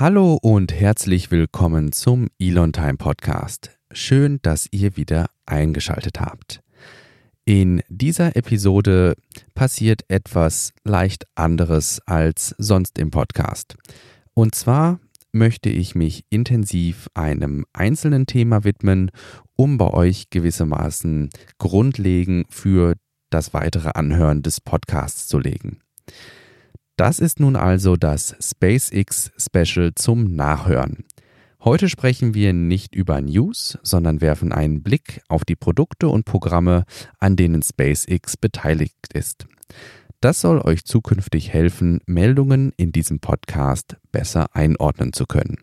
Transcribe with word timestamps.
Hallo 0.00 0.38
und 0.40 0.72
herzlich 0.72 1.32
willkommen 1.32 1.90
zum 1.90 2.28
Elon 2.38 2.72
Time 2.72 2.98
Podcast. 2.98 3.76
Schön, 3.90 4.38
dass 4.42 4.68
ihr 4.70 4.96
wieder 4.96 5.26
eingeschaltet 5.44 6.20
habt. 6.20 6.60
In 7.44 7.82
dieser 7.88 8.36
Episode 8.36 9.16
passiert 9.56 10.02
etwas 10.06 10.72
leicht 10.84 11.24
anderes 11.34 12.00
als 12.06 12.54
sonst 12.58 12.96
im 13.00 13.10
Podcast. 13.10 13.74
Und 14.34 14.54
zwar 14.54 15.00
möchte 15.32 15.68
ich 15.68 15.96
mich 15.96 16.24
intensiv 16.30 17.08
einem 17.14 17.66
einzelnen 17.72 18.26
Thema 18.26 18.62
widmen, 18.62 19.10
um 19.56 19.78
bei 19.78 19.90
euch 19.90 20.30
gewissermaßen 20.30 21.30
Grundlegen 21.58 22.44
für 22.50 22.94
das 23.30 23.52
weitere 23.52 23.88
Anhören 23.88 24.42
des 24.42 24.60
Podcasts 24.60 25.26
zu 25.26 25.40
legen. 25.40 25.80
Das 26.98 27.20
ist 27.20 27.38
nun 27.38 27.54
also 27.54 27.94
das 27.94 28.34
SpaceX 28.40 29.30
Special 29.38 29.92
zum 29.94 30.34
Nachhören. 30.34 31.04
Heute 31.62 31.88
sprechen 31.88 32.34
wir 32.34 32.52
nicht 32.52 32.92
über 32.92 33.20
News, 33.20 33.78
sondern 33.84 34.20
werfen 34.20 34.50
einen 34.50 34.82
Blick 34.82 35.22
auf 35.28 35.44
die 35.44 35.54
Produkte 35.54 36.08
und 36.08 36.24
Programme, 36.24 36.86
an 37.20 37.36
denen 37.36 37.62
SpaceX 37.62 38.36
beteiligt 38.36 39.12
ist. 39.14 39.46
Das 40.20 40.40
soll 40.40 40.60
euch 40.60 40.84
zukünftig 40.84 41.52
helfen, 41.52 42.00
Meldungen 42.06 42.72
in 42.76 42.90
diesem 42.90 43.20
Podcast 43.20 43.96
besser 44.10 44.56
einordnen 44.56 45.12
zu 45.12 45.26
können. 45.26 45.58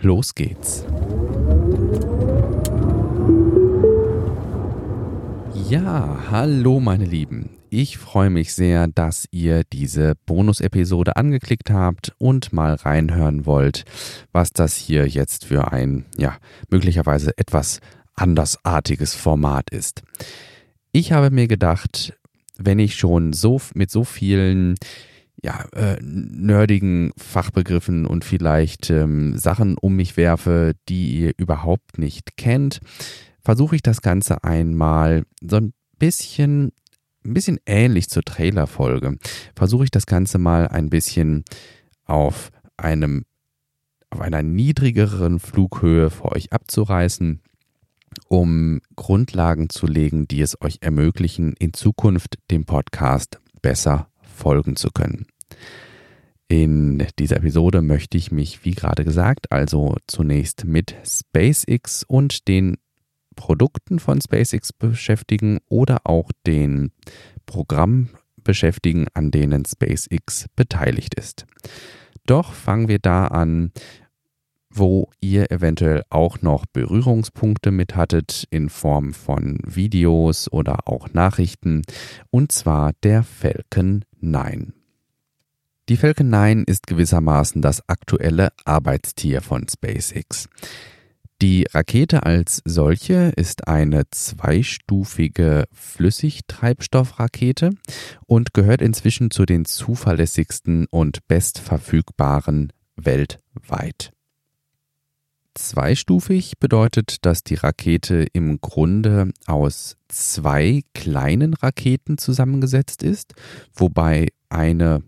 Los 0.00 0.36
geht's! 0.36 0.86
Ja, 5.68 6.30
hallo 6.30 6.78
meine 6.78 7.04
Lieben. 7.04 7.61
Ich 7.74 7.96
freue 7.96 8.28
mich 8.28 8.52
sehr, 8.52 8.86
dass 8.86 9.26
ihr 9.30 9.62
diese 9.64 10.12
Bonus-Episode 10.26 11.16
angeklickt 11.16 11.70
habt 11.70 12.12
und 12.18 12.52
mal 12.52 12.74
reinhören 12.74 13.46
wollt, 13.46 13.86
was 14.30 14.52
das 14.52 14.76
hier 14.76 15.06
jetzt 15.08 15.46
für 15.46 15.72
ein, 15.72 16.04
ja, 16.18 16.36
möglicherweise 16.68 17.32
etwas 17.38 17.80
andersartiges 18.14 19.14
Format 19.14 19.70
ist. 19.70 20.02
Ich 20.92 21.12
habe 21.12 21.30
mir 21.30 21.48
gedacht, 21.48 22.12
wenn 22.58 22.78
ich 22.78 22.96
schon 22.96 23.32
so 23.32 23.58
mit 23.72 23.90
so 23.90 24.04
vielen 24.04 24.74
ja, 25.42 25.64
äh, 25.72 25.96
nerdigen 26.02 27.12
Fachbegriffen 27.16 28.04
und 28.04 28.26
vielleicht 28.26 28.90
ähm, 28.90 29.38
Sachen 29.38 29.78
um 29.78 29.96
mich 29.96 30.18
werfe, 30.18 30.74
die 30.90 31.20
ihr 31.20 31.32
überhaupt 31.38 31.96
nicht 31.96 32.36
kennt, 32.36 32.80
versuche 33.40 33.76
ich 33.76 33.82
das 33.82 34.02
Ganze 34.02 34.44
einmal 34.44 35.24
so 35.40 35.56
ein 35.56 35.72
bisschen, 35.98 36.72
ein 37.24 37.34
bisschen 37.34 37.58
ähnlich 37.66 38.08
zur 38.08 38.22
Trailerfolge. 38.22 39.18
Versuche 39.54 39.84
ich 39.84 39.90
das 39.90 40.06
Ganze 40.06 40.38
mal 40.38 40.68
ein 40.68 40.90
bisschen 40.90 41.44
auf 42.04 42.50
einem, 42.76 43.24
auf 44.10 44.20
einer 44.20 44.42
niedrigeren 44.42 45.38
Flughöhe 45.38 46.10
für 46.10 46.32
euch 46.32 46.52
abzureißen, 46.52 47.40
um 48.28 48.80
Grundlagen 48.96 49.70
zu 49.70 49.86
legen, 49.86 50.28
die 50.28 50.42
es 50.42 50.60
euch 50.60 50.78
ermöglichen, 50.80 51.54
in 51.58 51.72
Zukunft 51.72 52.38
dem 52.50 52.64
Podcast 52.64 53.40
besser 53.62 54.08
folgen 54.22 54.76
zu 54.76 54.90
können. 54.90 55.26
In 56.48 57.06
dieser 57.18 57.36
Episode 57.36 57.80
möchte 57.80 58.18
ich 58.18 58.30
mich, 58.30 58.64
wie 58.64 58.72
gerade 58.72 59.04
gesagt, 59.04 59.50
also 59.50 59.96
zunächst 60.06 60.66
mit 60.66 60.94
SpaceX 61.02 62.04
und 62.06 62.46
den 62.46 62.76
Produkten 63.34 63.98
von 63.98 64.20
SpaceX 64.20 64.72
beschäftigen 64.72 65.58
oder 65.68 66.00
auch 66.04 66.30
den 66.46 66.92
Programmen 67.46 68.10
beschäftigen, 68.42 69.06
an 69.14 69.30
denen 69.30 69.64
SpaceX 69.64 70.46
beteiligt 70.56 71.14
ist. 71.14 71.46
Doch 72.26 72.52
fangen 72.52 72.88
wir 72.88 72.98
da 72.98 73.26
an, 73.26 73.72
wo 74.70 75.10
ihr 75.20 75.50
eventuell 75.50 76.02
auch 76.08 76.40
noch 76.40 76.64
Berührungspunkte 76.66 77.70
mit 77.70 77.94
hattet 77.94 78.46
in 78.50 78.70
Form 78.70 79.12
von 79.12 79.58
Videos 79.64 80.50
oder 80.50 80.88
auch 80.88 81.12
Nachrichten, 81.12 81.82
und 82.30 82.52
zwar 82.52 82.92
der 83.02 83.22
Falcon 83.22 84.04
9. 84.20 84.72
Die 85.88 85.96
Falcon 85.96 86.30
9 86.30 86.64
ist 86.64 86.86
gewissermaßen 86.86 87.60
das 87.60 87.86
aktuelle 87.88 88.52
Arbeitstier 88.64 89.42
von 89.42 89.66
SpaceX. 89.68 90.48
Die 91.42 91.66
Rakete 91.74 92.22
als 92.22 92.62
solche 92.64 93.32
ist 93.34 93.66
eine 93.66 94.08
zweistufige 94.12 95.64
Flüssigtreibstoffrakete 95.72 97.70
und 98.26 98.54
gehört 98.54 98.80
inzwischen 98.80 99.32
zu 99.32 99.44
den 99.44 99.64
zuverlässigsten 99.64 100.86
und 100.88 101.26
bestverfügbaren 101.26 102.72
weltweit. 102.94 104.12
Zweistufig 105.54 106.60
bedeutet, 106.60 107.26
dass 107.26 107.42
die 107.42 107.56
Rakete 107.56 108.24
im 108.32 108.60
Grunde 108.60 109.32
aus 109.46 109.96
zwei 110.06 110.82
kleinen 110.94 111.54
Raketen 111.54 112.18
zusammengesetzt 112.18 113.02
ist, 113.02 113.34
wobei 113.74 114.28
eine 114.48 115.02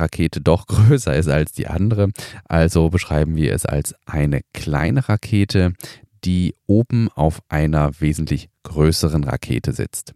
Rakete 0.00 0.40
doch 0.40 0.66
größer 0.66 1.14
ist 1.14 1.28
als 1.28 1.52
die 1.52 1.66
andere. 1.66 2.10
Also 2.44 2.88
beschreiben 2.90 3.36
wir 3.36 3.54
es 3.54 3.66
als 3.66 3.94
eine 4.06 4.40
kleine 4.52 5.08
Rakete, 5.08 5.74
die 6.24 6.54
oben 6.66 7.08
auf 7.08 7.40
einer 7.48 8.00
wesentlich 8.00 8.50
größeren 8.62 9.24
Rakete 9.24 9.72
sitzt. 9.72 10.14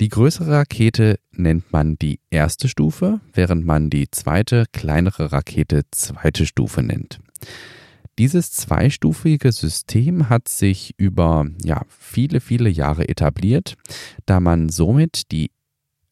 Die 0.00 0.08
größere 0.08 0.52
Rakete 0.52 1.18
nennt 1.32 1.72
man 1.72 1.96
die 1.96 2.20
erste 2.30 2.68
Stufe, 2.68 3.20
während 3.32 3.66
man 3.66 3.90
die 3.90 4.08
zweite, 4.10 4.66
kleinere 4.72 5.32
Rakete 5.32 5.82
zweite 5.90 6.46
Stufe 6.46 6.84
nennt. 6.84 7.18
Dieses 8.18 8.50
zweistufige 8.50 9.50
System 9.52 10.28
hat 10.28 10.48
sich 10.48 10.94
über 10.98 11.46
ja, 11.64 11.82
viele, 11.88 12.40
viele 12.40 12.68
Jahre 12.68 13.08
etabliert, 13.08 13.74
da 14.26 14.40
man 14.40 14.68
somit 14.68 15.30
die 15.32 15.50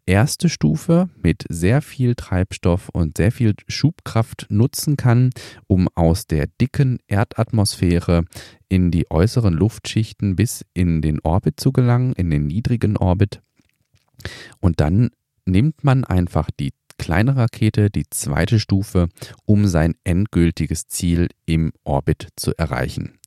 erste 0.06 0.49
Stufe 0.49 1.11
mit 1.21 1.44
sehr 1.49 1.83
viel 1.83 2.15
Treibstoff 2.15 2.89
und 2.89 3.17
sehr 3.17 3.33
viel 3.33 3.55
Schubkraft 3.69 4.47
nutzen 4.49 4.97
kann, 4.97 5.31
um 5.67 5.89
aus 5.94 6.27
der 6.27 6.47
dicken 6.61 6.99
Erdatmosphäre 7.09 8.25
in 8.69 8.91
die 8.91 9.11
äußeren 9.11 9.55
Luftschichten 9.55 10.37
bis 10.37 10.65
in 10.75 11.03
den 11.03 11.21
Orbit 11.21 11.61
zu 11.61 11.72
gelangen, 11.72 12.12
in 12.15 12.31
den 12.31 12.47
niedrigen 12.47 12.97
Orbit. 12.97 13.41
Und 14.61 14.81
dann 14.81 15.11
nimmt 15.44 15.84
man 15.84 16.05
einfach 16.05 16.50
die 16.50 16.73
kleine 16.99 17.37
Rakete, 17.37 17.91
die 17.91 18.09
zweite 18.09 18.59
Stufe, 18.59 19.09
um 19.44 19.67
sein 19.67 19.94
endgültiges 20.05 20.88
Ziel 20.88 21.28
im 21.44 21.73
Orbit 21.84 22.28
zu 22.37 22.53
erreichen. 22.56 23.19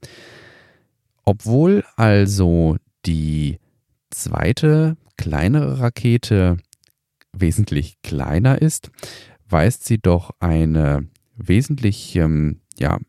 Obwohl 1.23 1.83
also 1.95 2.77
die 3.05 3.59
zweite 4.09 4.97
kleinere 5.17 5.79
Rakete 5.79 6.57
wesentlich 7.33 8.01
kleiner 8.01 8.61
ist, 8.61 8.91
weist 9.47 9.85
sie 9.85 9.97
doch 9.97 10.31
eine 10.39 11.07
wesentlich, 11.35 12.15
ähm, 12.15 12.61
ja, 12.77 12.99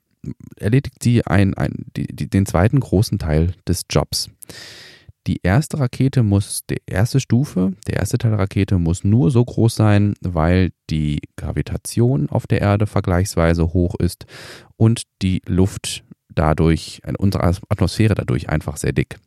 erledigt 0.57 1.03
sie 1.03 1.27
ein, 1.27 1.55
ein, 1.55 1.87
die, 1.97 2.07
die, 2.07 2.29
den 2.29 2.47
zweiten 2.47 2.81
großen 2.81 3.19
Teil 3.19 3.55
des 3.67 3.87
Jobs. 3.91 4.31
Die 5.27 5.41
erste 5.43 5.79
Rakete 5.79 6.23
muss, 6.23 6.65
die 6.69 6.81
erste 6.87 7.21
Stufe, 7.21 7.75
der 7.87 7.97
erste 7.97 8.19
Teil 8.19 8.31
der 8.31 8.41
Rakete 8.41 8.79
muss 8.79 9.05
nur 9.05 9.31
so 9.31 9.45
groß 9.45 9.75
sein, 9.75 10.15
weil 10.23 10.71
die 10.89 11.21
Gravitation 11.37 12.31
auf 12.31 12.47
der 12.47 12.63
Erde 12.63 12.87
vergleichsweise 12.87 13.73
hoch 13.75 13.95
ist 13.99 14.25
und 14.77 15.03
die 15.21 15.43
Luft 15.47 16.05
dadurch, 16.31 17.03
unsere 17.19 17.45
Atmosphäre 17.69 18.15
dadurch 18.15 18.49
einfach 18.49 18.77
sehr 18.77 18.93
dick 18.93 19.19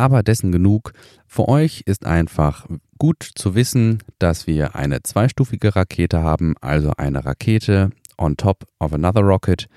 aber 0.00 0.22
dessen 0.22 0.50
genug. 0.50 0.92
Für 1.26 1.48
euch 1.48 1.82
ist 1.86 2.06
einfach 2.06 2.66
gut 2.98 3.30
zu 3.34 3.54
wissen, 3.54 4.02
dass 4.18 4.46
wir 4.46 4.74
eine 4.74 5.02
zweistufige 5.02 5.76
Rakete 5.76 6.22
haben, 6.22 6.54
also 6.60 6.92
eine 6.96 7.24
Rakete 7.24 7.90
on 8.18 8.36
top 8.36 8.66
of 8.78 8.92
another 8.92 9.22
rocket 9.22 9.68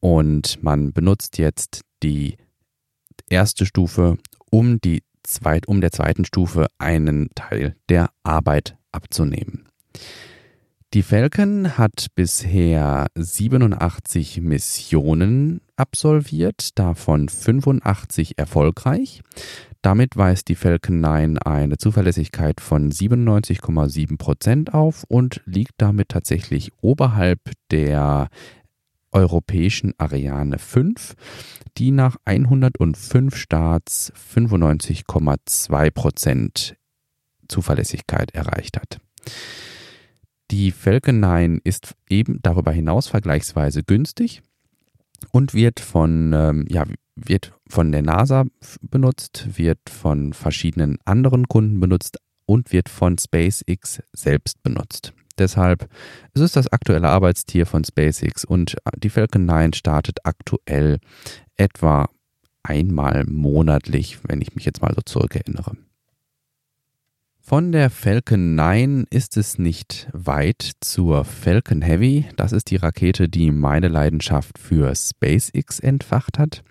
und 0.00 0.62
man 0.62 0.92
benutzt 0.92 1.38
jetzt 1.38 1.80
die 2.02 2.36
erste 3.30 3.64
Stufe, 3.64 4.18
um 4.50 4.80
die 4.80 5.02
zweit, 5.22 5.66
um 5.66 5.80
der 5.80 5.92
zweiten 5.92 6.24
Stufe 6.24 6.66
einen 6.78 7.30
Teil 7.34 7.76
der 7.88 8.10
Arbeit 8.22 8.76
abzunehmen. 8.92 9.66
Die 10.94 11.02
Falcon 11.02 11.76
hat 11.76 12.06
bisher 12.14 13.08
87 13.16 14.40
Missionen 14.40 15.60
absolviert, 15.74 16.78
davon 16.78 17.28
85 17.28 18.38
erfolgreich. 18.38 19.22
Damit 19.82 20.16
weist 20.16 20.46
die 20.46 20.54
Falcon 20.54 21.00
9 21.00 21.38
eine 21.38 21.78
Zuverlässigkeit 21.78 22.60
von 22.60 22.92
97,7 22.92 24.18
Prozent 24.18 24.72
auf 24.72 25.02
und 25.08 25.42
liegt 25.46 25.72
damit 25.78 26.10
tatsächlich 26.10 26.70
oberhalb 26.80 27.40
der 27.72 28.28
europäischen 29.10 29.94
Ariane 29.98 30.60
5, 30.60 31.14
die 31.76 31.90
nach 31.90 32.18
105 32.24 33.34
Starts 33.34 34.12
95,2 34.32 35.90
Prozent 35.90 36.76
Zuverlässigkeit 37.48 38.32
erreicht 38.32 38.76
hat. 38.76 39.00
Die 40.56 40.70
Falcon 40.70 41.18
9 41.18 41.60
ist 41.64 41.96
eben 42.08 42.38
darüber 42.40 42.70
hinaus 42.70 43.08
vergleichsweise 43.08 43.82
günstig 43.82 44.40
und 45.32 45.52
wird 45.52 45.80
von, 45.80 46.32
ähm, 46.32 46.64
ja, 46.68 46.84
wird 47.16 47.54
von 47.68 47.90
der 47.90 48.02
NASA 48.02 48.44
benutzt, 48.80 49.58
wird 49.58 49.80
von 49.90 50.32
verschiedenen 50.32 50.98
anderen 51.04 51.48
Kunden 51.48 51.80
benutzt 51.80 52.18
und 52.46 52.70
wird 52.70 52.88
von 52.88 53.18
SpaceX 53.18 54.00
selbst 54.12 54.62
benutzt. 54.62 55.12
Deshalb 55.38 55.88
es 56.34 56.40
ist 56.40 56.54
das 56.54 56.68
aktuelle 56.68 57.08
Arbeitstier 57.08 57.66
von 57.66 57.82
SpaceX 57.82 58.44
und 58.44 58.76
die 58.96 59.10
Falcon 59.10 59.46
9 59.46 59.72
startet 59.72 60.18
aktuell 60.22 61.00
etwa 61.56 62.08
einmal 62.62 63.24
monatlich, 63.26 64.20
wenn 64.22 64.40
ich 64.40 64.54
mich 64.54 64.64
jetzt 64.64 64.82
mal 64.82 64.94
so 64.94 65.00
zurückerinnere. 65.04 65.72
Von 67.46 67.72
der 67.72 67.90
Falcon 67.90 68.54
9 68.54 69.04
ist 69.10 69.36
es 69.36 69.58
nicht 69.58 70.08
weit 70.14 70.72
zur 70.80 71.26
Falcon 71.26 71.82
Heavy. 71.82 72.24
Das 72.36 72.52
ist 72.52 72.70
die 72.70 72.76
Rakete, 72.76 73.28
die 73.28 73.50
meine 73.50 73.88
Leidenschaft 73.88 74.58
für 74.58 74.94
SpaceX 74.96 75.78
entfacht 75.78 76.38
hat. 76.38 76.64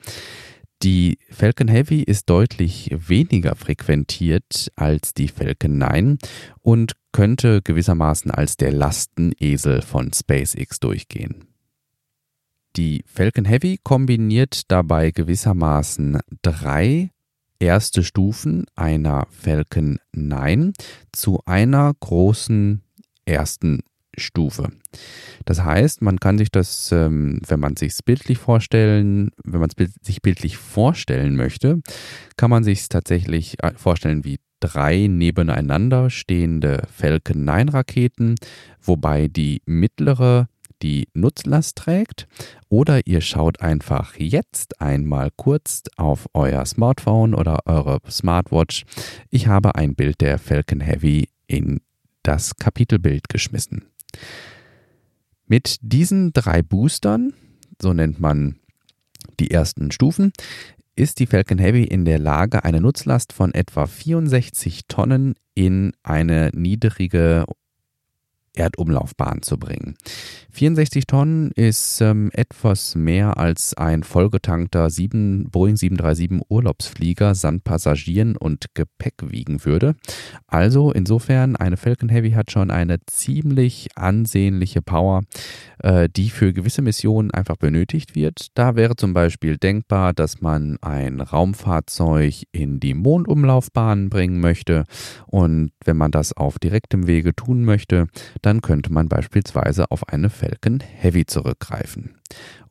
Die 0.82 1.20
Falcon 1.30 1.68
Heavy 1.68 2.02
ist 2.02 2.28
deutlich 2.28 2.90
weniger 2.92 3.56
frequentiert 3.56 4.72
als 4.76 5.14
die 5.14 5.28
Falcon 5.28 5.78
9 5.78 6.18
und 6.62 6.94
könnte 7.12 7.62
gewissermaßen 7.62 8.32
als 8.32 8.58
der 8.58 8.72
Lastenesel 8.72 9.84
von 9.84 10.12
SpaceX 10.12 10.80
durchgehen. 10.80 11.46
Die 12.78 13.04
Falcon 13.06 13.46
Heavy 13.46 13.78
kombiniert 13.84 14.72
dabei 14.72 15.12
gewissermaßen 15.12 16.18
drei 16.42 17.12
erste 17.64 18.04
Stufen 18.04 18.66
einer 18.76 19.26
Falcon 19.32 19.98
9 20.12 20.74
zu 21.14 21.40
einer 21.46 21.94
großen 21.98 22.84
ersten 23.26 23.84
Stufe. 24.18 24.70
Das 25.46 25.64
heißt, 25.64 26.02
man 26.02 26.20
kann 26.20 26.38
sich 26.38 26.52
das, 26.52 26.92
ähm, 26.92 27.40
wenn 27.48 27.62
man 27.62 27.78
sich 27.78 27.98
bildlich 28.04 28.38
vorstellen, 28.38 29.32
wenn 29.46 29.62
man 29.62 29.70
sich 30.02 30.22
bildlich 30.22 30.58
vorstellen 30.58 31.36
möchte, 31.38 31.82
kann 32.36 32.50
man 32.50 32.66
sich 32.66 32.82
es 32.82 32.90
tatsächlich 32.90 33.64
äh, 33.64 33.72
vorstellen 33.76 34.26
wie 34.26 34.40
drei 34.60 35.08
nebeneinander 35.08 36.10
stehende 36.10 36.84
Falcon 36.94 37.46
9 37.46 37.70
Raketen, 37.70 38.36
wobei 38.82 39.30
die 39.30 39.62
mittlere 39.66 40.48
die 40.84 41.08
Nutzlast 41.14 41.78
trägt. 41.78 42.28
Oder 42.70 43.08
ihr 43.08 43.22
schaut 43.22 43.62
einfach 43.62 44.16
jetzt 44.18 44.82
einmal 44.82 45.32
kurz 45.36 45.84
auf 45.96 46.28
euer 46.34 46.66
Smartphone 46.66 47.34
oder 47.34 47.66
eure 47.66 48.00
Smartwatch. 48.10 48.84
Ich 49.30 49.48
habe 49.48 49.76
ein 49.76 49.96
Bild 49.96 50.22
der 50.22 50.38
Falcon 50.38 50.82
Heavy 50.82 51.30
in 51.48 51.82
das 52.22 52.56
Kapitelbild 52.56 53.30
geschmissen. 53.30 53.86
Mit 55.48 55.78
diesen 55.82 56.34
drei 56.34 56.62
Boostern, 56.62 57.34
so 57.82 57.94
nennt 57.94 58.20
man 58.20 58.60
die 59.40 59.52
ersten 59.52 59.92
Stufen, 59.92 60.32
ist 60.96 61.20
die 61.20 61.26
Falcon 61.26 61.58
Heavy 61.58 61.84
in 61.84 62.06
der 62.06 62.20
Lage, 62.20 62.64
eine 62.64 62.80
Nutzlast 62.80 63.34
von 63.34 63.54
etwa 63.54 63.88
64 63.88 64.88
Tonnen 64.88 65.36
in 65.56 65.94
eine 66.04 66.52
niedrige 66.54 67.46
Erdumlaufbahn 68.56 69.42
zu 69.42 69.58
bringen. 69.58 69.96
64 70.52 71.08
Tonnen 71.08 71.52
ist 71.52 72.00
ähm, 72.02 72.30
etwas 72.34 72.96
mehr 72.96 73.38
als 73.38 73.74
ein 73.74 74.04
vollgetankter 74.04 74.90
7, 74.90 75.50
Boeing 75.50 75.76
737 75.76 76.42
Urlaubsflieger 76.48 77.34
samt 77.34 77.64
Passagieren 77.64 78.38
und 78.38 78.68
Gepäck 78.76 79.16
wiegen 79.26 79.66
würde. 79.66 79.96
Also 80.48 80.92
insofern, 80.92 81.56
eine 81.56 81.78
Falcon 81.78 82.10
Heavy 82.10 82.32
hat 82.32 82.52
schon 82.52 82.70
eine 82.70 82.98
ziemlich 83.08 83.90
ansehnliche 83.96 84.82
Power, 84.82 85.22
äh, 85.80 86.08
die 86.08 86.30
für 86.30 86.54
gewisse 86.54 86.84
Missionen 86.84 87.32
einfach 87.32 87.58
benötigt 87.58 88.16
wird. 88.16 88.48
Da 88.54 88.76
wäre 88.76 88.96
zum 88.96 89.14
Beispiel 89.14 89.58
denkbar, 89.58 90.14
dass 90.14 90.42
man 90.42 90.78
ein 90.82 91.20
Raumfahrzeug 91.20 92.44
in 92.52 92.80
die 92.80 92.94
Mondumlaufbahn 92.94 94.10
bringen 94.10 94.40
möchte 94.40 94.84
und 95.26 95.72
wenn 95.84 95.98
man 95.98 96.12
das 96.12 96.34
auf 96.34 96.60
direktem 96.60 97.08
Wege 97.08 97.36
tun 97.36 97.66
möchte, 97.66 98.08
dann 98.44 98.62
könnte 98.62 98.94
man 98.94 99.10
beispielsweise 99.10 99.90
auf 99.90 100.08
eine 100.10 100.30
Falcon 100.30 100.80
Heavy 100.80 101.26
zurückgreifen. 101.26 102.16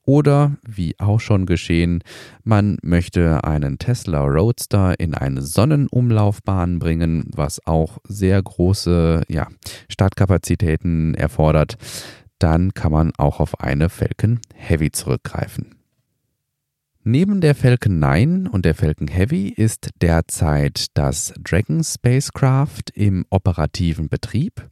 Oder, 0.05 0.57
wie 0.67 0.99
auch 0.99 1.21
schon 1.21 1.47
geschehen, 1.47 2.03
man 2.43 2.79
möchte 2.83 3.45
einen 3.45 3.79
Tesla 3.79 4.21
Roadster 4.21 4.99
in 4.99 5.15
eine 5.15 5.43
Sonnenumlaufbahn 5.43 6.81
bringen, 6.81 7.31
was 7.35 7.65
auch 7.67 7.99
sehr 8.05 8.43
große 8.43 9.23
ja, 9.29 9.47
Startkapazitäten 9.89 11.15
erfordert. 11.15 11.77
Dann 12.41 12.75
kann 12.75 12.91
man 12.91 13.13
auch 13.17 13.39
auf 13.39 13.61
eine 13.61 13.89
Falcon 13.89 14.41
Heavy 14.55 14.91
zurückgreifen. 14.91 15.77
Neben 17.05 17.41
der 17.41 17.57
Falcon 17.57 17.99
9 17.99 18.47
und 18.47 18.65
der 18.65 18.75
Falcon 18.75 19.09
Heavy 19.09 19.49
ist 19.49 19.91
derzeit 20.01 20.87
das 20.95 21.35
Dragon 21.43 21.83
Spacecraft 21.83 22.91
im 22.95 23.25
operativen 23.31 24.09
Betrieb. 24.09 24.69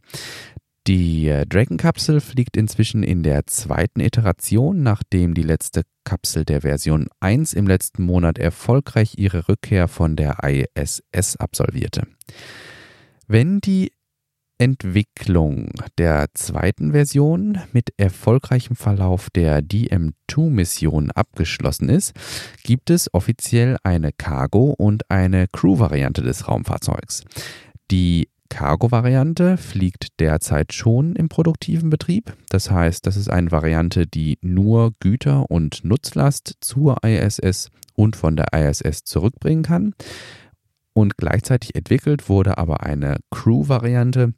Die 0.91 1.29
äh, 1.29 1.47
Dragon-Kapsel 1.47 2.21
fliegt 2.21 2.57
inzwischen 2.57 3.05
in 3.05 3.23
der 3.23 3.47
zweiten 3.47 4.01
Iteration, 4.01 4.83
nachdem 4.83 5.35
die 5.35 5.45
letzte 5.45 5.85
Kapsel 6.03 6.45
der 6.45 6.63
Version 6.63 7.07
1 7.21 7.53
im 7.53 7.69
letzten 7.69 8.03
Monat 8.03 8.39
erfolgreich 8.39 9.15
ihre 9.17 9.49
Rückkehr 9.49 9.87
von 9.87 10.17
der 10.17 10.39
ISS 10.43 11.37
absolvierte. 11.37 12.09
Wenn 13.29 13.61
die 13.61 13.93
Entwicklung 14.59 15.71
der 15.97 16.27
zweiten 16.35 16.91
Version 16.91 17.61
mit 17.71 17.95
erfolgreichem 17.97 18.75
Verlauf 18.75 19.31
der 19.31 19.63
DM2-Mission 19.63 21.13
abgeschlossen 21.13 21.89
ist, 21.89 22.15
gibt 22.65 22.91
es 22.91 23.15
offiziell 23.15 23.77
eine 23.85 24.11
Cargo- 24.11 24.75
und 24.77 25.09
eine 25.09 25.47
Crew-Variante 25.53 26.23
des 26.23 26.49
Raumfahrzeugs. 26.49 27.23
Die 27.93 28.29
Cargo-Variante 28.51 29.57
fliegt 29.57 30.21
derzeit 30.21 30.75
schon 30.75 31.17
im 31.17 31.31
produktiven 31.31 31.89
Betrieb. 31.89 32.37
Das 32.51 32.71
heißt, 32.71 33.07
das 33.07 33.17
ist 33.17 33.31
eine 33.31 33.51
Variante, 33.51 34.07
die 34.07 34.39
nur 34.43 34.93
Güter 35.01 35.51
und 35.51 35.83
Nutzlast 35.85 36.57
zur 36.61 37.03
ISS 37.03 37.71
und 37.95 38.17
von 38.17 38.37
der 38.37 38.53
ISS 38.53 39.05
zurückbringen 39.05 39.63
kann. 39.63 39.95
Und 40.93 41.17
gleichzeitig 41.17 41.75
entwickelt 41.75 42.29
wurde 42.29 42.59
aber 42.59 42.83
eine 42.83 43.17
Crew-Variante, 43.31 44.35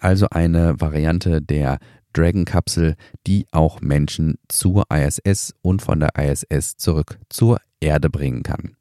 also 0.00 0.28
eine 0.30 0.80
Variante 0.80 1.42
der 1.42 1.78
Dragon-Kapsel, 2.14 2.94
die 3.26 3.46
auch 3.50 3.80
Menschen 3.80 4.38
zur 4.48 4.84
ISS 4.90 5.54
und 5.60 5.82
von 5.82 6.00
der 6.00 6.10
ISS 6.16 6.76
zurück 6.76 7.18
zur 7.28 7.58
Erde 7.80 8.08
bringen 8.08 8.42
kann. 8.42 8.76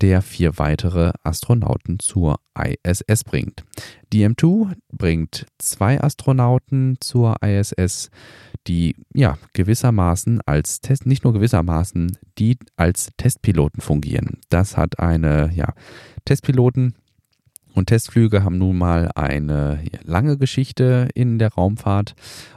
der 0.00 0.22
vier 0.22 0.58
weitere 0.58 1.12
Astronauten 1.24 1.98
zur 1.98 2.36
ISS 2.56 3.24
bringt. 3.24 3.64
DM2 4.12 4.74
bringt 4.92 5.46
zwei 5.58 6.00
Astronauten 6.00 6.96
zur 7.00 7.42
ISS, 7.42 8.10
die 8.68 8.94
ja 9.14 9.38
gewissermaßen 9.54 10.40
als 10.46 10.80
Test, 10.80 11.06
nicht 11.06 11.24
nur 11.24 11.32
gewissermaßen, 11.32 12.16
die 12.38 12.58
als 12.76 13.10
Testpiloten 13.16 13.80
fungieren. 13.80 14.38
Das 14.50 14.76
hat 14.76 14.98
eine 14.98 15.50
ja, 15.54 15.72
Testpiloten 16.24 16.94
und 17.74 17.86
Testflüge 17.86 18.44
haben 18.44 18.58
nun 18.58 18.76
mal 18.76 19.10
eine 19.14 19.82
lange 20.02 20.36
Geschichte 20.36 21.08
in 21.14 21.38
der 21.38 21.54
Raumfahrt 21.54 22.14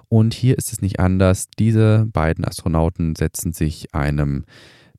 und 0.09 0.33
hier 0.33 0.57
ist 0.57 0.73
es 0.73 0.81
nicht 0.81 0.99
anders. 0.99 1.47
Diese 1.57 2.07
beiden 2.11 2.43
Astronauten 2.43 3.15
setzen 3.15 3.53
sich 3.53 3.93
einem 3.93 4.45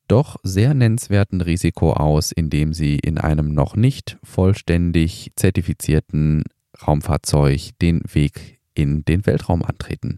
doch 0.08 0.36
sehr 0.42 0.74
nennenswerten 0.74 1.40
Risiko 1.40 1.92
aus, 1.92 2.32
indem 2.32 2.72
sie 2.72 2.96
in 2.96 3.18
einem 3.18 3.52
noch 3.54 3.76
nicht 3.76 4.18
vollständig 4.22 5.32
zertifizierten 5.36 6.44
Raumfahrzeug 6.86 7.70
den 7.80 8.02
Weg 8.12 8.60
in 8.74 9.04
den 9.04 9.26
Weltraum 9.26 9.62
antreten. 9.64 10.16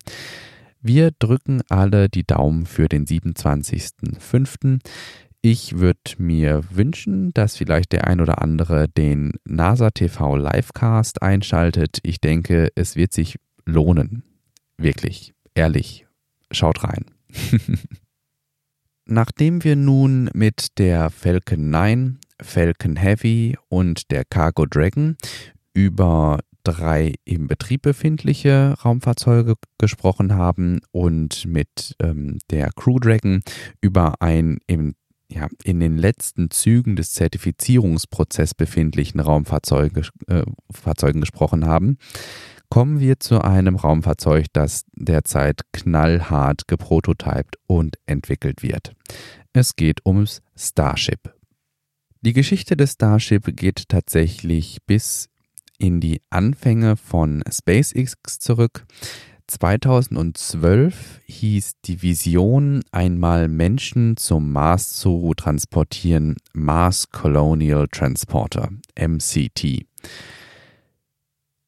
Wir 0.86 1.12
drücken 1.18 1.62
alle 1.70 2.10
die 2.10 2.26
Daumen 2.26 2.66
für 2.66 2.90
den 2.90 3.06
27.05. 3.06 4.80
Ich 5.40 5.78
würde 5.78 5.98
mir 6.18 6.62
wünschen, 6.70 7.32
dass 7.32 7.56
vielleicht 7.56 7.92
der 7.92 8.06
ein 8.06 8.20
oder 8.20 8.42
andere 8.42 8.86
den 8.90 9.32
NASA 9.46 9.92
TV 9.92 10.36
Livecast 10.36 11.22
einschaltet. 11.22 12.00
Ich 12.02 12.20
denke, 12.20 12.68
es 12.74 12.96
wird 12.96 13.14
sich 13.14 13.38
lohnen. 13.64 14.24
Wirklich, 14.76 15.32
ehrlich. 15.54 16.06
Schaut 16.50 16.84
rein. 16.84 17.06
Nachdem 19.06 19.64
wir 19.64 19.76
nun 19.76 20.28
mit 20.34 20.76
der 20.76 21.08
Falcon 21.08 21.70
9, 21.70 22.18
Falcon 22.42 22.96
Heavy 22.96 23.56
und 23.70 24.10
der 24.10 24.26
Cargo 24.26 24.66
Dragon 24.66 25.16
über 25.72 26.40
drei 26.64 27.14
im 27.24 27.46
Betrieb 27.46 27.82
befindliche 27.82 28.74
Raumfahrzeuge 28.84 29.54
gesprochen 29.78 30.34
haben 30.34 30.80
und 30.90 31.46
mit 31.46 31.94
ähm, 32.02 32.38
der 32.50 32.70
Crew 32.74 32.98
Dragon 32.98 33.42
über 33.80 34.20
ein 34.20 34.58
im 34.66 34.94
ja, 35.28 35.48
in 35.64 35.80
den 35.80 35.96
letzten 35.96 36.50
Zügen 36.50 36.96
des 36.96 37.12
Zertifizierungsprozesses 37.12 38.54
befindlichen 38.54 39.20
Raumfahrzeugen 39.20 40.04
äh, 40.28 41.20
gesprochen 41.20 41.66
haben, 41.66 41.96
kommen 42.68 43.00
wir 43.00 43.20
zu 43.20 43.40
einem 43.40 43.76
Raumfahrzeug, 43.76 44.46
das 44.52 44.84
derzeit 44.92 45.62
knallhart 45.72 46.68
geprototypt 46.68 47.56
und 47.66 47.96
entwickelt 48.06 48.62
wird. 48.62 48.94
Es 49.52 49.76
geht 49.76 50.04
ums 50.04 50.40
Starship. 50.56 51.34
Die 52.20 52.32
Geschichte 52.32 52.76
des 52.76 52.92
Starship 52.92 53.56
geht 53.56 53.88
tatsächlich 53.88 54.78
bis 54.86 55.28
in 55.78 56.00
die 56.00 56.20
Anfänge 56.30 56.96
von 56.96 57.42
SpaceX 57.50 58.38
zurück. 58.38 58.86
2012 59.46 61.20
hieß 61.26 61.72
die 61.84 62.02
Vision, 62.02 62.82
einmal 62.92 63.48
Menschen 63.48 64.16
zum 64.16 64.52
Mars 64.52 64.96
zu 64.96 65.32
transportieren, 65.36 66.36
Mars 66.54 67.10
Colonial 67.10 67.86
Transporter, 67.88 68.70
MCT. 68.98 69.86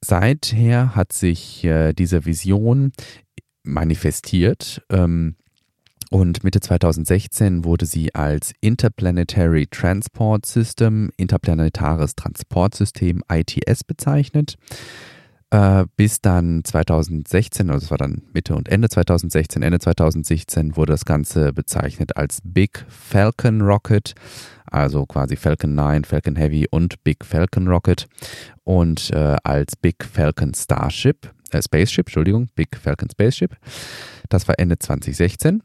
Seither 0.00 0.94
hat 0.94 1.12
sich 1.12 1.64
äh, 1.64 1.92
diese 1.92 2.24
Vision 2.24 2.92
manifestiert. 3.62 4.82
Ähm, 4.88 5.36
und 6.10 6.44
Mitte 6.44 6.60
2016 6.60 7.64
wurde 7.64 7.86
sie 7.86 8.14
als 8.14 8.52
Interplanetary 8.60 9.66
Transport 9.66 10.46
System, 10.46 11.10
interplanetares 11.16 12.14
Transportsystem 12.14 13.22
ITS 13.30 13.84
bezeichnet. 13.84 14.56
Äh, 15.50 15.84
bis 15.96 16.20
dann 16.20 16.64
2016, 16.64 17.70
also 17.70 17.84
es 17.84 17.90
war 17.90 17.98
dann 17.98 18.22
Mitte 18.32 18.56
und 18.56 18.68
Ende 18.68 18.88
2016, 18.88 19.62
Ende 19.62 19.78
2016 19.78 20.76
wurde 20.76 20.92
das 20.92 21.04
Ganze 21.04 21.52
bezeichnet 21.52 22.16
als 22.16 22.40
Big 22.42 22.84
Falcon 22.88 23.60
Rocket, 23.60 24.14
also 24.66 25.06
quasi 25.06 25.36
Falcon 25.36 25.76
9, 25.76 26.04
Falcon 26.04 26.34
Heavy 26.34 26.66
und 26.68 27.02
Big 27.04 27.24
Falcon 27.24 27.68
Rocket 27.68 28.08
und 28.64 29.10
äh, 29.10 29.36
als 29.44 29.76
Big 29.76 30.04
Falcon 30.04 30.52
Starship, 30.52 31.30
äh, 31.52 31.62
Spaceship, 31.62 32.08
Entschuldigung, 32.08 32.48
Big 32.56 32.76
Falcon 32.76 33.08
Spaceship. 33.08 33.56
Das 34.28 34.48
war 34.48 34.58
Ende 34.58 34.78
2016. 34.80 35.62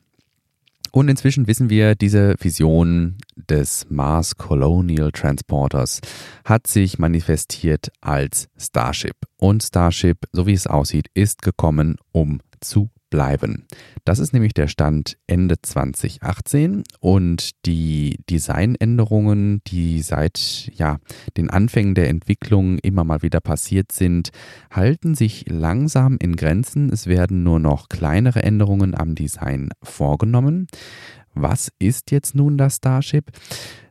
Und 0.92 1.10
inzwischen 1.10 1.48
wissen 1.48 1.70
wir, 1.70 1.96
diese 1.96 2.36
Vision 2.40 3.18
des 3.36 3.90
Mars 3.90 4.36
Colonial 4.36 5.12
Transporters 5.12 6.02
hat 6.44 6.68
sich 6.68 7.00
manifestiert 7.00 7.92
als 8.02 8.50
Starship. 8.58 9.16
Und 9.38 9.64
Starship, 9.64 10.18
so 10.34 10.46
wie 10.48 10.54
es 10.54 10.68
aussieht, 10.68 11.08
ist 11.14 11.42
gekommen, 11.42 11.96
um 12.12 12.42
zu 12.60 12.90
bleiben. 13.12 13.68
Das 14.06 14.18
ist 14.18 14.34
nämlich 14.34 14.56
der 14.56 14.68
Stand 14.68 15.18
Ende 15.28 15.62
2018 15.62 16.84
und 17.00 17.52
die 17.68 18.18
Designänderungen, 18.28 19.62
die 19.68 20.02
seit 20.02 20.72
ja, 20.74 20.98
den 21.38 21.52
Anfängen 21.52 21.94
der 21.94 22.10
Entwicklung 22.10 22.80
immer 22.80 23.04
mal 23.04 23.22
wieder 23.22 23.42
passiert 23.42 23.92
sind, 23.92 24.32
halten 24.72 25.14
sich 25.14 25.46
langsam 25.48 26.18
in 26.20 26.36
Grenzen. 26.36 26.92
Es 26.92 27.06
werden 27.06 27.44
nur 27.44 27.60
noch 27.60 27.90
kleinere 27.90 28.42
Änderungen 28.42 28.96
am 28.96 29.14
Design 29.14 29.70
vorgenommen. 29.84 30.66
Was 31.36 31.72
ist 31.78 32.10
jetzt 32.10 32.34
nun 32.34 32.58
das 32.58 32.78
Starship? 32.78 33.32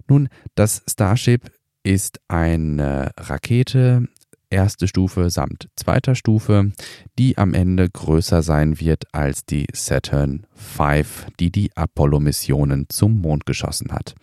Nun, 0.09 0.29
das 0.57 0.83
Starship 0.89 1.53
ist 1.83 2.21
eine 2.29 3.12
Rakete 3.17 4.09
erste 4.50 4.88
Stufe 4.88 5.30
samt 5.30 5.69
zweiter 5.76 6.14
Stufe, 6.14 6.73
die 7.19 7.38
am 7.38 7.54
Ende 7.54 7.88
größer 7.88 8.42
sein 8.42 8.80
wird 8.80 9.04
als 9.12 9.45
die 9.45 9.66
Saturn 9.73 10.47
V, 10.54 11.02
die 11.38 11.50
die 11.50 11.71
Apollo-Missionen 11.76 12.87
zum 12.88 13.21
Mond 13.21 13.47
geschossen 13.47 13.92
hat. 13.92 14.14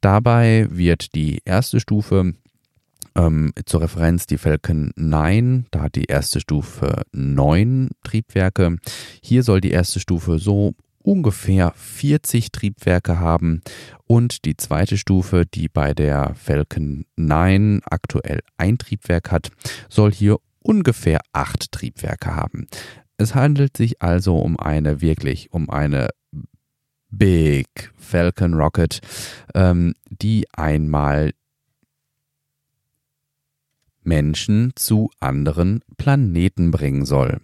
Dabei 0.00 0.68
wird 0.70 1.14
die 1.14 1.40
erste 1.44 1.80
Stufe 1.80 2.34
ähm, 3.16 3.52
zur 3.66 3.82
Referenz 3.82 4.26
die 4.26 4.38
Falcon 4.38 4.92
9, 4.96 5.66
da 5.70 5.82
hat 5.82 5.96
die 5.96 6.04
erste 6.04 6.40
Stufe 6.40 7.02
neun 7.12 7.90
Triebwerke. 8.04 8.76
Hier 9.22 9.42
soll 9.42 9.60
die 9.60 9.72
erste 9.72 9.98
Stufe 9.98 10.38
so 10.38 10.74
ungefähr 11.02 11.72
40 11.74 12.52
Triebwerke 12.52 13.18
haben 13.18 13.62
und 14.08 14.46
die 14.46 14.56
zweite 14.56 14.96
Stufe, 14.96 15.44
die 15.46 15.68
bei 15.68 15.92
der 15.92 16.34
Falcon 16.34 17.04
9 17.16 17.82
aktuell 17.84 18.40
ein 18.56 18.78
Triebwerk 18.78 19.30
hat, 19.30 19.50
soll 19.90 20.10
hier 20.12 20.38
ungefähr 20.60 21.20
acht 21.32 21.70
Triebwerke 21.70 22.34
haben. 22.34 22.66
Es 23.18 23.34
handelt 23.34 23.76
sich 23.76 24.00
also 24.00 24.38
um 24.38 24.58
eine 24.58 25.02
wirklich, 25.02 25.52
um 25.52 25.68
eine 25.68 26.08
Big 27.10 27.92
Falcon 27.96 28.54
Rocket, 28.54 29.00
ähm, 29.54 29.92
die 30.08 30.46
einmal 30.52 31.32
Menschen 34.02 34.72
zu 34.74 35.10
anderen 35.20 35.82
Planeten 35.98 36.70
bringen 36.70 37.04
soll. 37.04 37.42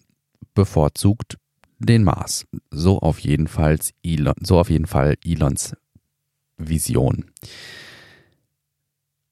Bevorzugt 0.54 1.36
den 1.78 2.04
Mars. 2.04 2.46
So 2.70 3.00
auf 3.00 3.18
jeden 3.18 3.48
Fall 3.48 3.78
Elon, 4.02 4.34
so 4.40 4.58
auf 4.58 4.70
jeden 4.70 4.86
Fall 4.86 5.16
Elons 5.24 5.74
Vision. 6.56 7.26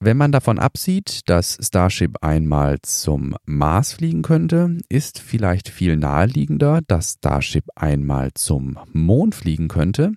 Wenn 0.04 0.16
man 0.16 0.32
davon 0.32 0.58
absieht, 0.58 1.28
dass 1.28 1.58
Starship 1.60 2.16
einmal 2.22 2.80
zum 2.82 3.36
Mars 3.44 3.92
fliegen 3.92 4.22
könnte, 4.22 4.78
ist 4.88 5.20
vielleicht 5.20 5.68
viel 5.68 5.96
naheliegender, 5.96 6.80
dass 6.88 7.12
Starship 7.12 7.66
einmal 7.76 8.32
zum 8.34 8.80
Mond 8.92 9.36
fliegen 9.36 9.68
könnte 9.68 10.14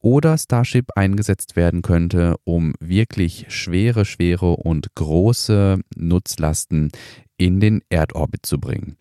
oder 0.00 0.38
Starship 0.38 0.92
eingesetzt 0.96 1.56
werden 1.56 1.82
könnte, 1.82 2.36
um 2.44 2.72
wirklich 2.80 3.44
schwere, 3.48 4.06
schwere 4.06 4.52
und 4.56 4.94
große 4.94 5.80
Nutzlasten 5.94 6.90
in 7.36 7.60
den 7.60 7.82
Erdorbit 7.90 8.46
zu 8.46 8.58
bringen. 8.58 8.96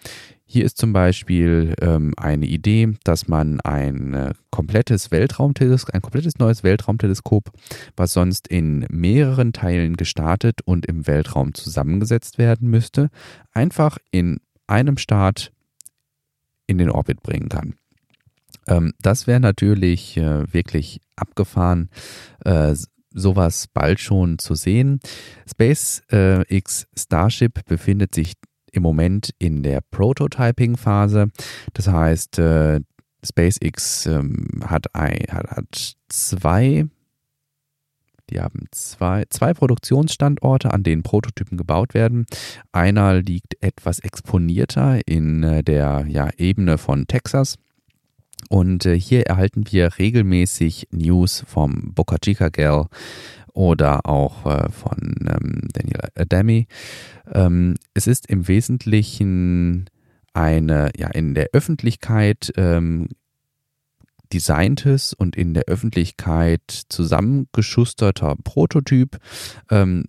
Hier 0.50 0.64
ist 0.64 0.78
zum 0.78 0.94
Beispiel 0.94 1.76
ähm, 1.82 2.14
eine 2.16 2.46
Idee, 2.46 2.94
dass 3.04 3.28
man 3.28 3.60
ein 3.62 4.14
äh, 4.14 4.34
komplettes 4.50 5.12
Weltraumteleskop, 5.12 5.94
ein 5.94 6.02
komplettes 6.02 6.40
neues 6.40 6.64
Weltraumteleskop, 6.64 7.52
was 7.98 8.14
sonst 8.14 8.48
in 8.48 8.86
mehreren 8.90 9.52
Teilen 9.52 9.98
gestartet 9.98 10.62
und 10.64 10.86
im 10.86 11.06
Weltraum 11.06 11.54
zusammengesetzt 11.54 12.38
werden 12.38 12.70
müsste, 12.70 13.10
einfach 13.54 13.98
in 14.10 14.40
einem 14.68 14.98
Start 14.98 15.52
in 16.66 16.78
den 16.78 16.92
Orbit 16.92 17.22
bringen 17.22 17.50
kann. 17.50 17.76
Ähm, 18.68 18.94
das 19.02 19.28
wäre 19.28 19.42
natürlich 19.42 20.16
äh, 20.16 20.52
wirklich 20.54 21.02
abgefahren, 21.18 21.90
äh, 22.46 22.74
sowas 23.14 23.68
bald 23.74 24.00
schon 24.00 24.38
zu 24.40 24.56
sehen. 24.56 25.02
SpaceX 25.50 26.88
Starship 26.96 27.66
befindet 27.66 28.16
sich 28.16 28.34
im 28.72 28.84
Moment 28.84 29.32
in 29.40 29.64
der 29.64 29.82
Prototyping-Phase. 29.92 31.28
Das 31.74 31.88
heißt, 31.88 32.40
äh, 32.40 32.82
SpaceX 33.24 34.06
ähm, 34.06 34.62
hat, 34.66 34.94
ein, 34.96 35.26
hat, 35.30 35.50
hat 35.50 35.96
zwei 36.10 36.86
die 38.30 38.42
haben 38.42 38.66
zwei, 38.72 39.24
zwei 39.30 39.54
Produktionsstandorte, 39.54 40.74
an 40.74 40.84
denen 40.84 41.04
Prototypen 41.04 41.58
gebaut 41.58 41.94
werden. 41.94 42.26
Einer 42.74 43.22
liegt 43.22 43.56
etwas 43.62 44.00
exponierter 44.00 45.00
in 45.06 45.44
äh, 45.44 45.64
der 45.64 46.06
ja, 46.10 46.30
Ebene 46.38 46.78
von 46.78 47.08
Texas. 47.08 47.56
Und 48.50 48.86
äh, 48.86 49.00
hier 49.00 49.28
erhalten 49.28 49.64
wir 49.72 49.98
regelmäßig 49.98 50.88
News 50.92 51.44
vom 51.48 51.94
Boca 51.94 52.18
Chica 52.18 52.50
Gal 52.50 52.88
oder 53.58 54.06
auch 54.06 54.46
äh, 54.46 54.70
von 54.70 54.98
ähm, 55.28 55.68
Daniel 55.74 56.00
Adami. 56.16 56.68
Ähm, 57.34 57.74
es 57.96 58.06
ist 58.06 58.28
im 58.28 58.48
Wesentlichen 58.48 59.90
eine, 60.34 60.92
ja, 60.96 61.08
in 61.08 61.34
der 61.34 61.50
Öffentlichkeit 61.54 62.54
ähm, 62.56 63.08
designtes 64.32 65.14
und 65.14 65.36
in 65.36 65.56
der 65.56 65.64
Öffentlichkeit 65.64 66.84
zusammengeschusterter 66.90 68.36
Prototyp, 68.44 69.18
ähm, 69.72 70.04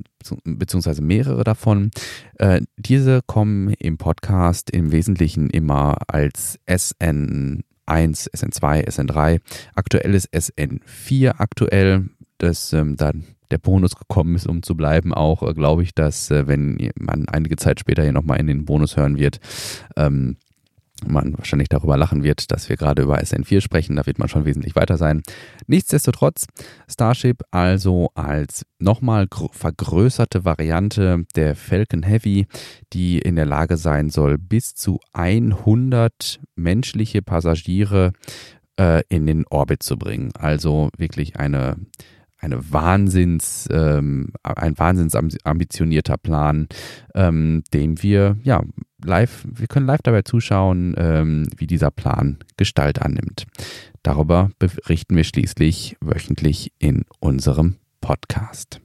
beziehungsweise 0.44 1.00
mehrere 1.00 1.42
davon. 1.42 1.90
Äh, 2.34 2.60
diese 2.76 3.22
kommen 3.22 3.72
im 3.78 3.96
Podcast 3.96 4.70
im 4.70 4.92
Wesentlichen 4.92 5.48
immer 5.48 5.96
als 6.08 6.58
SN1, 6.66 7.62
SN2, 7.86 8.86
SN3. 8.86 9.40
Aktuell 9.74 10.14
ist 10.14 10.34
SN4 10.34 11.36
aktuell. 11.38 12.10
Das 12.36 12.74
ähm, 12.74 12.96
dann 12.96 13.24
der 13.50 13.58
Bonus 13.58 13.96
gekommen 13.96 14.34
ist, 14.34 14.46
um 14.46 14.62
zu 14.62 14.76
bleiben. 14.76 15.12
Auch 15.14 15.42
äh, 15.42 15.54
glaube 15.54 15.82
ich, 15.82 15.94
dass 15.94 16.30
äh, 16.30 16.46
wenn 16.46 16.90
man 16.96 17.28
einige 17.28 17.56
Zeit 17.56 17.80
später 17.80 18.02
hier 18.02 18.12
nochmal 18.12 18.40
in 18.40 18.46
den 18.46 18.64
Bonus 18.64 18.96
hören 18.96 19.18
wird, 19.18 19.40
ähm, 19.96 20.36
man 21.06 21.36
wahrscheinlich 21.36 21.68
darüber 21.68 21.96
lachen 21.96 22.22
wird, 22.22 22.50
dass 22.50 22.68
wir 22.68 22.76
gerade 22.76 23.02
über 23.02 23.18
SN4 23.18 23.60
sprechen. 23.60 23.96
Da 23.96 24.06
wird 24.06 24.18
man 24.18 24.28
schon 24.28 24.44
wesentlich 24.44 24.74
weiter 24.74 24.96
sein. 24.96 25.22
Nichtsdestotrotz, 25.66 26.46
Starship 26.90 27.42
also 27.50 28.10
als 28.14 28.64
nochmal 28.78 29.28
vergrößerte 29.52 30.44
Variante 30.44 31.24
der 31.36 31.54
Falcon 31.54 32.02
Heavy, 32.02 32.46
die 32.92 33.18
in 33.18 33.36
der 33.36 33.46
Lage 33.46 33.76
sein 33.76 34.10
soll, 34.10 34.38
bis 34.38 34.74
zu 34.74 34.98
100 35.12 36.40
menschliche 36.56 37.22
Passagiere 37.22 38.12
äh, 38.78 39.02
in 39.08 39.26
den 39.26 39.44
Orbit 39.48 39.82
zu 39.82 39.96
bringen. 39.96 40.32
Also 40.36 40.90
wirklich 40.96 41.36
eine 41.36 41.76
eine 42.38 42.72
Wahnsinns, 42.72 43.68
ähm, 43.70 44.32
ein 44.42 44.78
wahnsinns 44.78 45.14
ambitionierter 45.44 46.16
Plan, 46.16 46.68
ähm, 47.14 47.62
dem 47.72 48.02
wir 48.02 48.36
ja 48.42 48.62
live, 49.04 49.44
wir 49.50 49.66
können 49.66 49.86
live 49.86 50.02
dabei 50.02 50.22
zuschauen, 50.22 50.94
ähm, 50.96 51.48
wie 51.56 51.66
dieser 51.66 51.90
Plan 51.90 52.38
Gestalt 52.56 53.02
annimmt. 53.02 53.46
Darüber 54.02 54.50
berichten 54.58 55.16
wir 55.16 55.24
schließlich 55.24 55.96
wöchentlich 56.00 56.72
in 56.78 57.04
unserem 57.20 57.76
Podcast. 58.00 58.80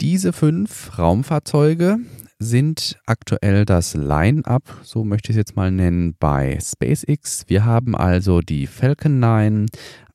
Diese 0.00 0.32
fünf 0.32 0.98
Raumfahrzeuge 0.98 1.98
sind 2.38 2.98
aktuell 3.06 3.64
das 3.64 3.94
Line-up, 3.94 4.80
so 4.82 5.04
möchte 5.04 5.30
ich 5.30 5.36
es 5.36 5.38
jetzt 5.38 5.56
mal 5.56 5.70
nennen, 5.70 6.14
bei 6.18 6.58
SpaceX. 6.60 7.44
Wir 7.46 7.64
haben 7.64 7.96
also 7.96 8.40
die 8.40 8.66
Falcon 8.66 9.18
9 9.18 9.66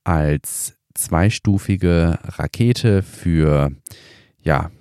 als 0.04 0.79
zweistufige 1.04 2.20
Rakete 2.24 3.04
für 3.04 3.72
ja, 4.42 4.72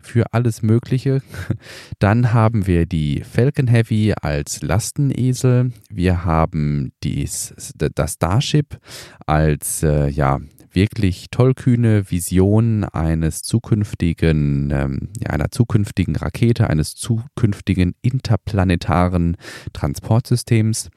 für 0.00 0.32
alles 0.32 0.62
Mögliche. 0.62 1.22
Dann 1.98 2.32
haben 2.32 2.66
wir 2.66 2.86
die 2.86 3.22
Falcon 3.22 3.68
Heavy 3.68 4.14
als 4.20 4.62
Lastenesel. 4.62 5.72
Wir 5.90 6.24
haben 6.24 6.92
dies, 7.02 7.54
das 7.76 8.14
Starship 8.14 8.78
als 9.26 9.82
äh, 9.82 10.08
ja, 10.08 10.40
wirklich 10.72 11.28
tollkühne 11.30 12.10
Vision 12.10 12.84
eines 12.84 13.42
zukünftigen, 13.42 14.70
ähm, 14.70 15.08
einer 15.24 15.50
zukünftigen 15.50 16.16
Rakete, 16.16 16.68
eines 16.68 16.94
zukünftigen 16.94 17.94
interplanetaren 18.02 19.36
Transportsystems. 19.72 20.90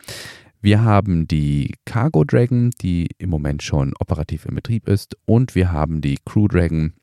Wir 0.66 0.84
haben 0.84 1.28
die 1.28 1.76
Cargo 1.86 2.24
Dragon, 2.24 2.72
die 2.82 3.10
im 3.20 3.30
Moment 3.30 3.62
schon 3.62 3.94
operativ 4.00 4.48
im 4.48 4.56
Betrieb 4.56 4.88
ist, 4.88 5.16
und 5.26 5.54
wir 5.54 5.72
haben 5.72 6.02
die 6.02 6.18
Crew 6.26 6.48
Dragon, 6.48 6.94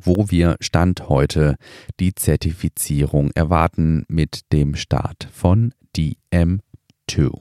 wo 0.00 0.30
wir 0.30 0.54
Stand 0.60 1.08
heute 1.08 1.56
die 1.98 2.14
Zertifizierung 2.14 3.32
erwarten 3.34 4.04
mit 4.06 4.52
dem 4.52 4.76
Start 4.76 5.28
von 5.32 5.74
DM2. 5.96 7.32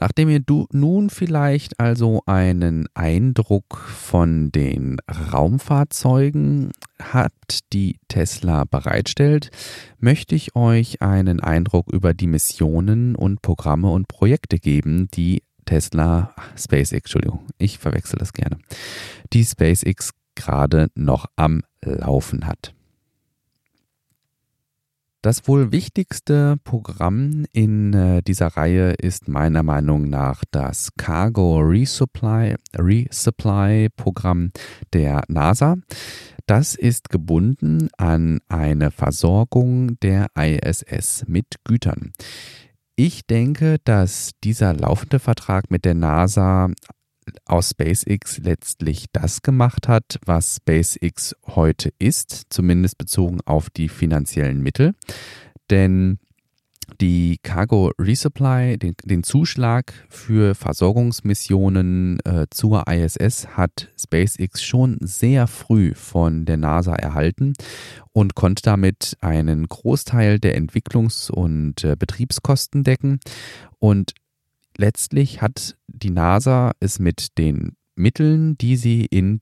Nachdem 0.00 0.30
ihr 0.30 0.42
nun 0.72 1.10
vielleicht 1.10 1.78
also 1.78 2.22
einen 2.24 2.88
Eindruck 2.94 3.76
von 3.76 4.50
den 4.50 4.96
Raumfahrzeugen 5.32 6.72
habt, 6.98 7.72
die 7.74 8.00
Tesla 8.08 8.64
bereitstellt, 8.64 9.50
möchte 9.98 10.34
ich 10.34 10.56
euch 10.56 11.02
einen 11.02 11.40
Eindruck 11.40 11.92
über 11.92 12.14
die 12.14 12.26
Missionen 12.26 13.14
und 13.14 13.42
Programme 13.42 13.90
und 13.90 14.08
Projekte 14.08 14.58
geben, 14.58 15.08
die 15.12 15.42
Tesla, 15.66 16.34
SpaceX, 16.56 16.92
Entschuldigung, 17.04 17.46
ich 17.58 17.78
verwechsel 17.78 18.18
das 18.18 18.32
gerne, 18.32 18.58
die 19.34 19.44
SpaceX 19.44 20.12
gerade 20.34 20.88
noch 20.94 21.26
am 21.36 21.62
Laufen 21.82 22.46
hat. 22.46 22.74
Das 25.22 25.46
wohl 25.46 25.70
wichtigste 25.70 26.56
Programm 26.64 27.44
in 27.52 27.92
äh, 27.92 28.22
dieser 28.22 28.46
Reihe 28.46 28.92
ist 28.92 29.28
meiner 29.28 29.62
Meinung 29.62 30.08
nach 30.08 30.44
das 30.50 30.92
Cargo 30.96 31.58
Resupply, 31.58 32.56
Resupply 32.74 33.90
Programm 33.94 34.50
der 34.94 35.24
NASA. 35.28 35.76
Das 36.46 36.74
ist 36.74 37.10
gebunden 37.10 37.90
an 37.98 38.40
eine 38.48 38.90
Versorgung 38.90 40.00
der 40.00 40.28
ISS 40.34 41.26
mit 41.28 41.56
Gütern. 41.64 42.12
Ich 42.96 43.26
denke, 43.26 43.76
dass 43.84 44.32
dieser 44.42 44.72
laufende 44.72 45.18
Vertrag 45.18 45.70
mit 45.70 45.84
der 45.84 45.94
NASA 45.94 46.70
aus 47.46 47.70
SpaceX 47.70 48.38
letztlich 48.38 49.06
das 49.12 49.42
gemacht 49.42 49.88
hat, 49.88 50.18
was 50.24 50.56
SpaceX 50.56 51.34
heute 51.46 51.90
ist, 51.98 52.46
zumindest 52.50 52.98
bezogen 52.98 53.40
auf 53.44 53.70
die 53.70 53.88
finanziellen 53.88 54.62
Mittel. 54.62 54.94
Denn 55.70 56.18
die 57.00 57.38
Cargo 57.42 57.92
Resupply, 57.98 58.78
den, 58.78 58.94
den 59.04 59.22
Zuschlag 59.22 59.92
für 60.08 60.54
Versorgungsmissionen 60.54 62.18
äh, 62.24 62.46
zur 62.50 62.86
ISS 62.88 63.56
hat 63.56 63.88
SpaceX 63.98 64.62
schon 64.62 64.98
sehr 65.00 65.46
früh 65.46 65.94
von 65.94 66.44
der 66.44 66.56
NASA 66.56 66.94
erhalten 66.94 67.52
und 68.12 68.34
konnte 68.34 68.62
damit 68.62 69.16
einen 69.20 69.68
Großteil 69.68 70.38
der 70.38 70.58
Entwicklungs- 70.58 71.30
und 71.30 71.84
äh, 71.84 71.96
Betriebskosten 71.96 72.82
decken. 72.82 73.20
Und 73.78 74.12
letztlich 74.80 75.42
hat 75.42 75.76
die 75.86 76.10
NASA 76.10 76.72
es 76.80 76.98
mit 76.98 77.38
den 77.38 77.76
Mitteln, 77.94 78.56
die 78.58 78.76
sie 78.76 79.04
in 79.04 79.40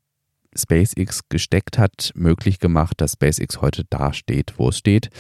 SpaceX 0.57 1.21
gesteckt 1.29 1.79
hat, 1.79 2.11
möglich 2.15 2.59
gemacht, 2.59 3.01
dass 3.01 3.13
SpaceX 3.13 3.61
heute 3.61 3.85
da 3.89 4.13
steht, 4.13 4.55
wo 4.57 4.71
es 4.71 4.79
steht. 4.79 5.11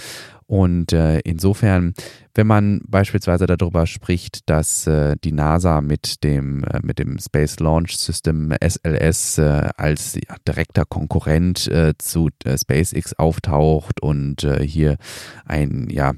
Und 0.46 0.92
äh, 0.92 1.20
insofern, 1.20 1.92
wenn 2.34 2.46
man 2.46 2.80
beispielsweise 2.88 3.46
darüber 3.46 3.86
spricht, 3.86 4.48
dass 4.48 4.86
äh, 4.86 5.16
die 5.22 5.32
NASA 5.32 5.82
mit 5.82 6.24
dem, 6.24 6.64
äh, 6.64 6.80
mit 6.82 6.98
dem 6.98 7.18
Space 7.18 7.60
Launch 7.60 7.96
System 7.98 8.54
SLS 8.60 9.38
äh, 9.38 9.68
als 9.76 10.14
ja, 10.14 10.36
direkter 10.48 10.84
Konkurrent 10.86 11.68
äh, 11.68 11.92
zu 11.98 12.30
äh, 12.44 12.56
SpaceX 12.56 13.12
auftaucht 13.18 14.00
und 14.00 14.40
hier 14.62 14.96
ein, 15.44 15.88
ja, 15.90 16.14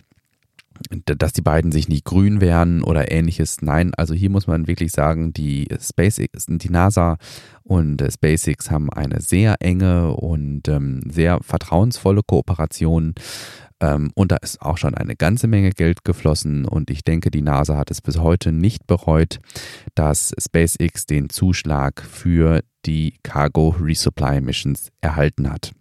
dass 1.04 1.32
die 1.32 1.42
beiden 1.42 1.72
sich 1.72 1.88
nicht 1.88 2.04
grün 2.04 2.40
wären 2.40 2.82
oder 2.82 3.10
ähnliches. 3.10 3.62
Nein, 3.62 3.92
also 3.94 4.14
hier 4.14 4.30
muss 4.30 4.46
man 4.46 4.66
wirklich 4.66 4.92
sagen, 4.92 5.32
die 5.32 5.68
SpaceX, 5.80 6.46
die 6.48 6.70
NASA 6.70 7.16
und 7.62 8.02
SpaceX 8.10 8.70
haben 8.70 8.90
eine 8.90 9.20
sehr 9.20 9.56
enge 9.60 10.14
und 10.14 10.68
ähm, 10.68 11.02
sehr 11.10 11.40
vertrauensvolle 11.42 12.22
Kooperation. 12.26 13.14
Ähm, 13.80 14.10
und 14.14 14.32
da 14.32 14.36
ist 14.36 14.60
auch 14.60 14.76
schon 14.76 14.94
eine 14.94 15.16
ganze 15.16 15.46
Menge 15.46 15.70
Geld 15.70 16.04
geflossen 16.04 16.64
und 16.64 16.90
ich 16.90 17.02
denke, 17.02 17.30
die 17.30 17.42
NASA 17.42 17.76
hat 17.76 17.90
es 17.90 18.02
bis 18.02 18.18
heute 18.18 18.52
nicht 18.52 18.86
bereut, 18.86 19.40
dass 19.94 20.32
SpaceX 20.38 21.06
den 21.06 21.30
Zuschlag 21.30 22.02
für 22.02 22.62
die 22.86 23.14
Cargo 23.22 23.74
Resupply 23.80 24.40
Missions 24.40 24.88
erhalten 25.00 25.50
hat. 25.50 25.72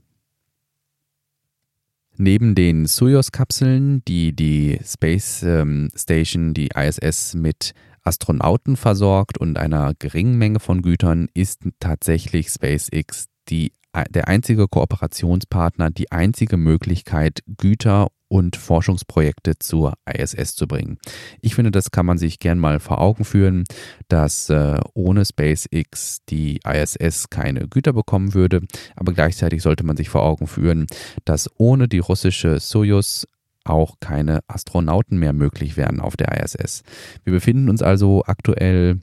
Neben 2.22 2.54
den 2.54 2.86
Soyuz-Kapseln, 2.86 4.04
die 4.06 4.36
die 4.36 4.78
Space 4.84 5.42
ähm, 5.42 5.88
Station, 5.96 6.54
die 6.54 6.68
ISS 6.76 7.34
mit 7.34 7.72
Astronauten 8.04 8.76
versorgt 8.76 9.38
und 9.38 9.58
einer 9.58 9.94
geringen 9.98 10.38
Menge 10.38 10.60
von 10.60 10.82
Gütern, 10.82 11.30
ist 11.34 11.62
tatsächlich 11.80 12.50
SpaceX 12.50 13.28
die 13.48 13.72
der 14.10 14.28
einzige 14.28 14.68
Kooperationspartner, 14.68 15.92
die 15.92 16.12
einzige 16.12 16.58
Möglichkeit, 16.58 17.40
Güter 17.58 18.10
und 18.30 18.56
Forschungsprojekte 18.56 19.60
zur 19.60 19.96
ISS 20.06 20.56
zu 20.56 20.68
bringen. 20.68 20.98
Ich 21.42 21.56
finde, 21.56 21.72
das 21.72 21.92
kann 21.92 22.06
man 22.06 22.18
sich 22.18 22.40
gern 22.40 22.60
mal 22.60 22.80
vor 22.80 23.02
Augen 23.02 23.26
führen, 23.26 23.66
dass 24.08 24.50
äh, 24.50 24.80
ohne 24.94 25.26
SpaceX 25.26 26.20
die 26.30 26.62
ISS 26.66 27.30
keine 27.30 27.68
Güter 27.68 27.92
bekommen 27.92 28.34
würde, 28.34 28.62
aber 28.96 29.14
gleichzeitig 29.14 29.62
sollte 29.62 29.86
man 29.86 29.98
sich 29.98 30.10
vor 30.10 30.24
Augen 30.24 30.48
führen, 30.48 30.88
dass 31.26 31.50
ohne 31.58 31.88
die 31.88 32.00
russische 32.00 32.60
Soyuz 32.60 33.26
auch 33.66 33.96
keine 34.00 34.40
Astronauten 34.48 35.18
mehr 35.20 35.34
möglich 35.34 35.78
wären 35.78 36.00
auf 36.00 36.16
der 36.16 36.42
ISS. 36.42 36.84
Wir 37.24 37.34
befinden 37.34 37.70
uns 37.70 37.82
also 37.82 38.24
aktuell 38.26 39.00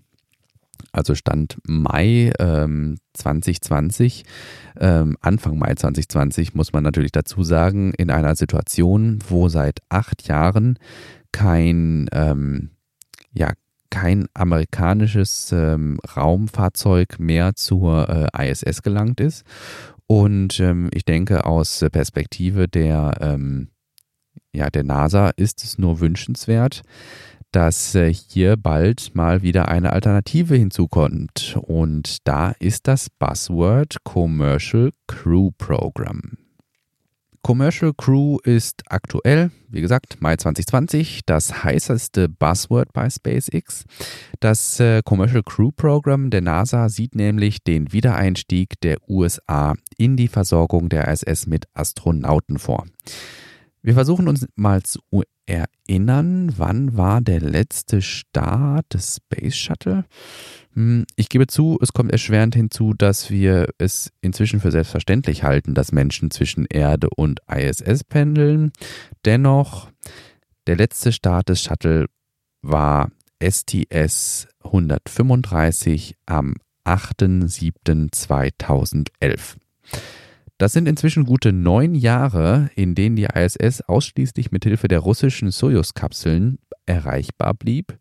also 0.93 1.15
Stand 1.15 1.59
Mai 1.65 2.33
ähm, 2.39 2.97
2020, 3.15 4.25
ähm, 4.81 5.17
Anfang 5.21 5.59
Mai 5.59 5.75
2020 5.75 6.55
muss 6.55 6.73
man 6.73 6.83
natürlich 6.83 7.13
dazu 7.13 7.43
sagen, 7.43 7.93
in 7.95 8.11
einer 8.11 8.37
Situation, 8.37 9.19
wo 9.29 9.49
seit 9.49 9.81
acht 9.89 10.29
Jahren 10.29 10.79
kein, 11.33 12.09
ähm, 12.13 12.71
ja 13.33 13.53
kein 13.91 14.27
amerikanisches 14.35 15.53
ähm, 15.53 15.99
Raumfahrzeug 16.17 17.19
mehr 17.19 17.55
zur 17.55 18.29
äh, 18.35 18.51
ISS 18.51 18.83
gelangt 18.83 19.21
ist. 19.21 19.45
Und 20.07 20.61
ähm, 20.61 20.89
ich 20.93 21.05
denke, 21.05 21.45
aus 21.47 21.85
Perspektive 21.91 22.69
der, 22.69 23.13
ähm, 23.21 23.69
ja, 24.53 24.71
der 24.71 24.85
NASA 24.85 25.31
ist 25.37 25.65
es 25.65 25.79
nur 25.79 26.01
wünschenswert, 26.01 26.83
dass 27.57 27.95
äh, 27.95 28.13
hier 28.13 28.59
bald 28.59 29.15
mal 29.15 29.41
wieder 29.41 29.69
eine 29.69 29.95
Alternative 29.95 30.55
hinzukommt. 30.57 31.57
Und 31.63 32.19
da 32.29 32.51
ist 32.51 32.87
das 32.87 33.09
Buzzword 33.09 34.05
Commercial 34.05 34.91
Crew 35.07 35.53
Program. 35.57 36.37
Commercial 37.41 37.95
Crew 37.97 38.37
ist 38.45 38.83
aktuell, 38.91 39.53
wie 39.71 39.81
gesagt, 39.81 40.21
Mai 40.21 40.37
2020, 40.37 41.21
das 41.25 41.65
heißeste 41.65 42.29
Buzzword 42.29 42.93
bei 42.93 43.09
SpaceX. 43.09 43.87
Das 44.41 44.79
äh, 44.79 45.01
Commercial 45.03 45.43
Crew 45.43 45.71
Program 45.75 46.29
der 46.29 46.43
NASA 46.43 46.91
sieht 46.91 47.15
nämlich 47.15 47.65
den 47.65 47.91
Wiedereinstieg 47.91 48.79
der 48.83 48.99
USA 49.09 49.77
in 49.97 50.19
die 50.19 50.29
Versorgung 50.29 50.91
der 50.91 51.09
ISS 51.09 51.47
mit 51.47 51.69
Astronauten 51.73 52.59
vor. 52.59 52.85
Wir 53.81 53.95
versuchen 53.95 54.29
uns 54.29 54.47
mal 54.57 54.83
zu 54.83 55.01
erinnern, 55.47 56.53
wann 56.57 56.97
war 56.97 57.21
der 57.21 57.41
letzte 57.41 58.03
Start 58.03 58.87
des 58.93 59.17
Space 59.17 59.57
Shuttle? 59.57 60.05
Hm, 60.75 61.07
ich 61.17 61.29
gebe 61.29 61.47
zu, 61.47 61.79
es 61.81 61.93
kommt 61.93 62.13
erschwerend 62.13 62.55
hinzu, 62.55 62.93
dass 62.93 63.31
wir 63.31 63.69
es 63.79 64.13
inzwischen 64.21 64.61
für 64.61 64.71
selbstverständlich 64.71 65.43
halten, 65.43 65.75
dass 65.75 65.93
Menschen 65.93 66.31
zwischen 66.31 66.67
Erde 66.67 67.09
und 67.17 67.41
ISS 67.51 68.05
pendeln. 68.05 68.73
Dennoch, 69.25 69.89
der 70.67 70.77
letzte 70.77 71.13
Start 71.13 71.49
des 71.49 71.63
Shuttle 71.63 72.07
war 72.63 73.11
STS 73.43 74.49
135 74.65 76.17
am 76.27 76.55
8.7.2011. 76.85 79.57
Das 80.59 80.73
sind 80.73 80.89
inzwischen 80.89 81.27
gute 81.27 81.53
neun 81.53 81.95
Jahre, 81.95 82.71
in 82.77 82.95
denen 82.95 83.17
die 83.17 83.25
ISS 83.27 83.83
ausschließlich 83.83 84.53
mit 84.53 84.65
Hilfe 84.65 84.89
der 84.89 85.01
russischen 85.01 85.51
Soyuz-Kapseln 85.51 86.59
erreichbar 86.87 87.53
blieb. 87.53 87.99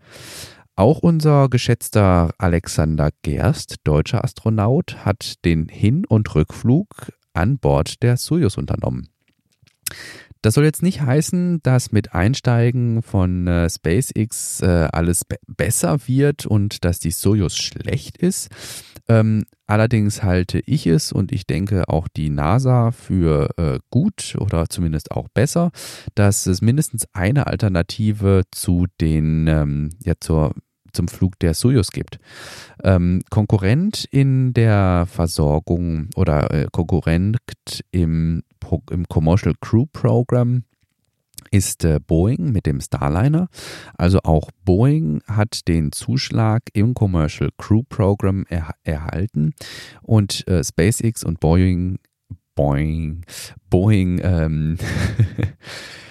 Auch 0.77 0.99
unser 0.99 1.49
geschätzter 1.49 2.33
Alexander 2.37 3.09
Gerst, 3.23 3.75
deutscher 3.83 4.23
Astronaut, 4.23 5.05
hat 5.05 5.43
den 5.43 5.67
Hin- 5.67 6.05
und 6.05 6.33
Rückflug 6.33 7.11
an 7.33 7.57
Bord 7.57 8.01
der 8.03 8.15
Soyuz 8.15 8.57
unternommen. 8.57 9.09
Das 10.41 10.53
soll 10.53 10.63
jetzt 10.63 10.83
nicht 10.83 11.01
heißen, 11.01 11.61
dass 11.63 11.91
mit 11.91 12.13
Einsteigen 12.13 13.01
von 13.01 13.47
äh, 13.47 13.69
SpaceX 13.69 14.61
äh, 14.61 14.87
alles 14.91 15.25
be 15.25 15.37
besser 15.47 15.97
wird 16.07 16.45
und 16.45 16.85
dass 16.85 16.99
die 16.99 17.11
Soyuz 17.11 17.55
schlecht 17.55 18.17
ist. 18.17 18.49
Ähm, 19.07 19.45
allerdings 19.67 20.23
halte 20.23 20.59
ich 20.59 20.87
es 20.87 21.11
und 21.11 21.31
ich 21.31 21.45
denke 21.45 21.87
auch 21.89 22.07
die 22.07 22.29
NASA 22.29 22.91
für 22.91 23.49
äh, 23.57 23.79
gut 23.91 24.35
oder 24.39 24.67
zumindest 24.67 25.11
auch 25.11 25.27
besser, 25.29 25.71
dass 26.15 26.47
es 26.47 26.61
mindestens 26.61 27.05
eine 27.13 27.47
Alternative 27.47 28.43
zu 28.51 28.87
den, 28.99 29.47
ähm, 29.47 29.89
ja, 30.03 30.13
zur 30.19 30.53
zum 30.95 31.07
Flug 31.07 31.37
der 31.39 31.53
Soyuz 31.53 31.91
gibt. 31.91 32.19
Ähm, 32.83 33.21
Konkurrent 33.29 34.05
in 34.11 34.53
der 34.53 35.07
Versorgung 35.09 36.09
oder 36.15 36.51
äh, 36.51 36.67
Konkurrent 36.71 37.37
im, 37.91 38.43
im 38.89 39.07
Commercial 39.07 39.53
Crew 39.61 39.85
Program 39.91 40.63
ist 41.51 41.85
äh, 41.85 41.99
Boeing 42.05 42.51
mit 42.51 42.65
dem 42.65 42.81
Starliner. 42.81 43.47
Also 43.97 44.19
auch 44.23 44.49
Boeing 44.63 45.21
hat 45.27 45.67
den 45.67 45.91
Zuschlag 45.91 46.63
im 46.73 46.93
Commercial 46.93 47.49
Crew 47.57 47.83
Program 47.87 48.45
er 48.49 48.71
erhalten 48.83 49.53
und 50.01 50.47
äh, 50.47 50.63
SpaceX 50.63 51.23
und 51.23 51.39
Boeing 51.39 51.99
Boeing, 52.55 53.25
Boeing 53.69 54.21
ähm, 54.23 54.77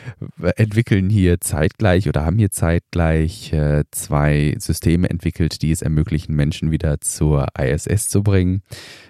entwickeln 0.57 1.11
hier 1.11 1.41
zeitgleich 1.41 2.09
oder 2.09 2.25
haben 2.25 2.39
hier 2.39 2.51
zeitgleich 2.51 3.53
äh, 3.53 3.85
zwei 3.91 4.55
Systeme 4.59 5.09
entwickelt, 5.11 5.63
die 5.63 5.71
es 5.71 5.83
ermöglichen, 5.83 6.35
Menschen 6.35 6.71
wieder 6.71 7.01
zur 7.01 7.49
ISS 7.59 8.09
zu 8.09 8.23
bringen. 8.23 8.63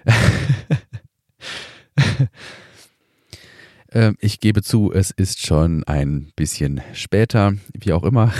Ähm, 3.95 4.17
ich 4.19 4.41
gebe 4.41 4.61
zu, 4.61 4.91
es 4.91 5.09
ist 5.11 5.45
schon 5.47 5.85
ein 5.85 6.31
bisschen 6.35 6.81
später, 6.93 7.53
wie 7.73 7.93
auch 7.93 8.03
immer. 8.03 8.33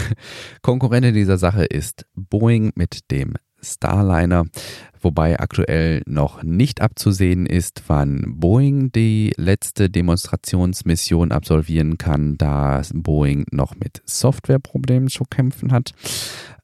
Konkurrent 0.61 1.05
in 1.05 1.13
dieser 1.13 1.37
Sache 1.37 1.63
ist 1.63 2.05
Boeing 2.13 2.73
mit 2.75 3.09
dem 3.09 3.35
Starliner, 3.61 4.45
wobei 5.05 5.39
aktuell 5.39 6.01
noch 6.05 6.43
nicht 6.43 6.81
abzusehen 6.81 7.45
ist, 7.45 7.83
wann 7.87 8.23
Boeing 8.39 8.91
die 8.91 9.31
letzte 9.37 9.89
Demonstrationsmission 9.89 11.31
absolvieren 11.31 11.97
kann, 11.97 12.37
da 12.37 12.81
Boeing 12.93 13.45
noch 13.51 13.75
mit 13.75 14.01
Softwareproblemen 14.05 15.07
zu 15.07 15.23
kämpfen 15.23 15.71
hat. 15.71 15.93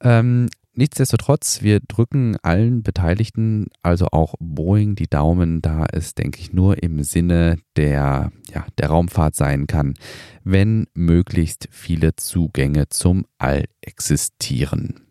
Ähm, 0.01 0.49
Nichtsdestotrotz, 0.73 1.61
wir 1.61 1.81
drücken 1.81 2.37
allen 2.43 2.81
Beteiligten, 2.81 3.67
also 3.83 4.07
auch 4.13 4.35
Boeing, 4.39 4.95
die 4.95 5.09
Daumen, 5.09 5.61
da 5.61 5.85
es, 5.91 6.15
denke 6.15 6.39
ich, 6.39 6.53
nur 6.53 6.81
im 6.81 7.03
Sinne 7.03 7.57
der, 7.75 8.31
ja, 8.53 8.65
der 8.77 8.87
Raumfahrt 8.87 9.35
sein 9.35 9.67
kann, 9.67 9.95
wenn 10.45 10.87
möglichst 10.93 11.67
viele 11.71 12.15
Zugänge 12.15 12.87
zum 12.87 13.25
All 13.37 13.65
existieren. 13.81 15.10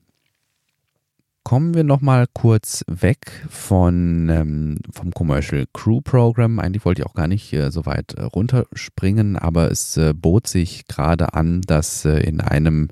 Kommen 1.50 1.74
wir 1.74 1.82
nochmal 1.82 2.26
kurz 2.32 2.84
weg 2.86 3.44
von, 3.48 4.28
ähm, 4.28 4.78
vom 4.92 5.10
Commercial 5.10 5.64
Crew 5.72 6.00
Program. 6.00 6.60
Eigentlich 6.60 6.84
wollte 6.84 7.02
ich 7.02 7.08
auch 7.08 7.14
gar 7.14 7.26
nicht 7.26 7.52
äh, 7.52 7.72
so 7.72 7.86
weit 7.86 8.14
äh, 8.14 8.22
runterspringen, 8.22 9.36
aber 9.36 9.68
es 9.68 9.96
äh, 9.96 10.14
bot 10.14 10.46
sich 10.46 10.86
gerade 10.86 11.34
an, 11.34 11.62
dass 11.62 12.04
äh, 12.04 12.20
in 12.20 12.40
einem, 12.40 12.86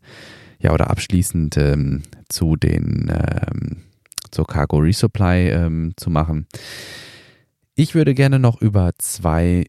ja, 0.59 0.73
oder 0.73 0.91
abschließend 0.91 1.57
ähm, 1.57 2.03
zu 2.29 2.57
den, 2.57 3.13
ähm, 3.13 3.85
zur 4.33 4.49
Cargo 4.49 4.79
Resupply 4.79 5.51
ähm, 5.51 5.93
zu 5.97 6.11
machen. 6.11 6.49
Ich 7.77 7.95
würde 7.95 8.13
gerne 8.13 8.41
noch 8.41 8.61
über 8.61 8.91
zwei 8.99 9.67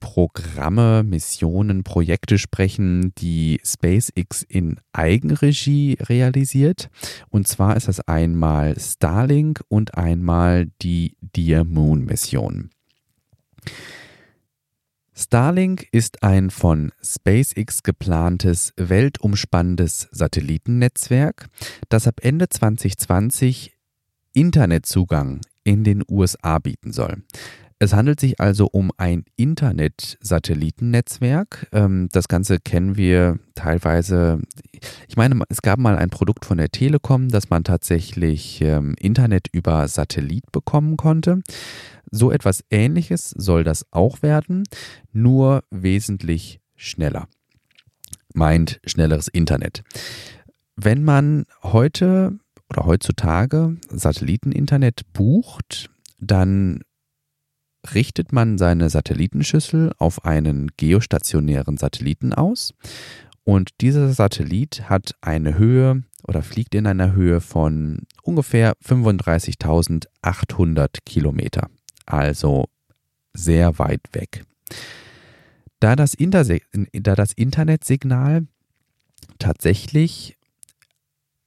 Programme, 0.00 1.02
Missionen, 1.02 1.84
Projekte 1.84 2.38
sprechen, 2.38 3.12
die 3.18 3.60
SpaceX 3.64 4.42
in 4.42 4.80
Eigenregie 4.92 5.98
realisiert. 6.00 6.88
Und 7.28 7.48
zwar 7.48 7.76
ist 7.76 7.88
das 7.88 8.00
einmal 8.00 8.78
Starlink 8.78 9.60
und 9.68 9.96
einmal 9.96 10.68
die 10.82 11.16
Dear 11.20 11.64
Moon 11.64 12.04
Mission. 12.04 12.70
Starlink 15.14 15.88
ist 15.90 16.22
ein 16.22 16.50
von 16.50 16.92
SpaceX 17.02 17.82
geplantes 17.82 18.72
weltumspannendes 18.76 20.08
Satellitennetzwerk, 20.12 21.48
das 21.88 22.06
ab 22.06 22.20
Ende 22.22 22.48
2020 22.48 23.72
Internetzugang 24.32 25.40
in 25.64 25.82
den 25.82 26.04
USA 26.08 26.60
bieten 26.60 26.92
soll. 26.92 27.24
Es 27.80 27.92
handelt 27.92 28.18
sich 28.18 28.40
also 28.40 28.66
um 28.66 28.90
ein 28.96 29.24
Internet-Satellitennetzwerk. 29.36 31.68
Ähm, 31.72 32.08
das 32.10 32.26
Ganze 32.26 32.58
kennen 32.58 32.96
wir 32.96 33.38
teilweise. 33.54 34.40
Ich 35.06 35.16
meine, 35.16 35.40
es 35.48 35.62
gab 35.62 35.78
mal 35.78 35.96
ein 35.96 36.10
Produkt 36.10 36.44
von 36.44 36.58
der 36.58 36.70
Telekom, 36.70 37.28
dass 37.28 37.50
man 37.50 37.62
tatsächlich 37.62 38.60
ähm, 38.62 38.96
Internet 38.98 39.46
über 39.52 39.86
Satellit 39.86 40.50
bekommen 40.50 40.96
konnte. 40.96 41.40
So 42.10 42.32
etwas 42.32 42.64
Ähnliches 42.70 43.30
soll 43.30 43.62
das 43.62 43.86
auch 43.92 44.22
werden, 44.22 44.64
nur 45.12 45.62
wesentlich 45.70 46.58
schneller. 46.74 47.28
Meint 48.34 48.80
schnelleres 48.86 49.28
Internet. 49.28 49.84
Wenn 50.74 51.04
man 51.04 51.44
heute 51.62 52.40
oder 52.70 52.86
heutzutage 52.86 53.76
Satelliteninternet 53.88 55.12
bucht, 55.12 55.90
dann 56.18 56.82
richtet 57.94 58.32
man 58.32 58.58
seine 58.58 58.90
Satellitenschüssel 58.90 59.92
auf 59.98 60.24
einen 60.24 60.70
geostationären 60.76 61.76
Satelliten 61.76 62.32
aus 62.32 62.74
und 63.48 63.80
dieser 63.80 64.12
Satellit 64.12 64.90
hat 64.90 65.14
eine 65.22 65.56
Höhe 65.56 66.02
oder 66.22 66.42
fliegt 66.42 66.74
in 66.74 66.86
einer 66.86 67.12
Höhe 67.12 67.40
von 67.40 68.02
ungefähr 68.22 68.74
35.800 68.84 70.98
Kilometer, 71.06 71.70
also 72.04 72.66
sehr 73.32 73.78
weit 73.78 74.02
weg. 74.12 74.44
Da 75.80 75.96
das, 75.96 76.14
da 76.18 77.14
das 77.14 77.32
Internetsignal 77.32 78.46
tatsächlich 79.38 80.36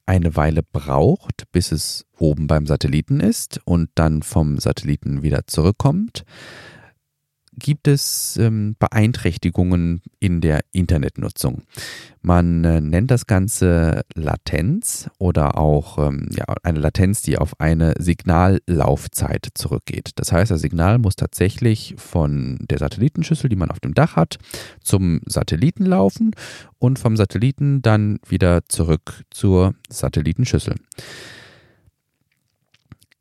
eine 0.06 0.36
Weile 0.36 0.62
braucht, 0.62 1.44
bis 1.52 1.72
es 1.72 2.06
oben 2.18 2.46
beim 2.46 2.66
Satelliten 2.66 3.20
ist 3.20 3.60
und 3.64 3.90
dann 3.94 4.22
vom 4.22 4.58
Satelliten 4.58 5.22
wieder 5.22 5.46
zurückkommt, 5.46 6.24
gibt 7.58 7.86
es 7.86 8.36
ähm, 8.38 8.76
Beeinträchtigungen 8.78 10.02
in 10.20 10.40
der 10.40 10.60
Internetnutzung. 10.72 11.62
Man 12.22 12.64
äh, 12.64 12.80
nennt 12.80 13.10
das 13.10 13.26
Ganze 13.26 14.02
Latenz 14.14 15.10
oder 15.18 15.58
auch 15.58 15.98
ähm, 15.98 16.28
ja, 16.30 16.44
eine 16.62 16.78
Latenz, 16.78 17.22
die 17.22 17.36
auf 17.36 17.60
eine 17.60 17.94
Signallaufzeit 17.98 19.48
zurückgeht. 19.54 20.12
Das 20.16 20.32
heißt, 20.32 20.50
das 20.50 20.60
Signal 20.60 20.98
muss 20.98 21.16
tatsächlich 21.16 21.94
von 21.98 22.58
der 22.70 22.78
Satellitenschüssel, 22.78 23.50
die 23.50 23.56
man 23.56 23.70
auf 23.70 23.80
dem 23.80 23.94
Dach 23.94 24.16
hat, 24.16 24.38
zum 24.82 25.20
Satelliten 25.26 25.84
laufen 25.84 26.32
und 26.78 26.98
vom 26.98 27.16
Satelliten 27.16 27.82
dann 27.82 28.18
wieder 28.26 28.60
zurück 28.68 29.24
zur 29.30 29.74
Satellitenschüssel. 29.88 30.76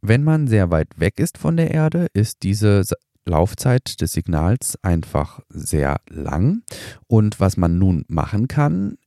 Wenn 0.01 0.23
man 0.23 0.47
sehr 0.47 0.71
weit 0.71 0.87
weg 0.99 1.19
ist 1.19 1.37
von 1.37 1.57
der 1.57 1.71
Erde, 1.71 2.07
ist 2.13 2.41
diese 2.41 2.83
Laufzeit 3.25 4.01
des 4.01 4.13
Signals 4.13 4.77
einfach 4.83 5.41
sehr 5.49 6.01
lang. 6.09 6.63
Und 7.07 7.39
was 7.39 7.57
man 7.57 7.77
nun 7.77 8.05
machen 8.07 8.47
kann, 8.47 8.97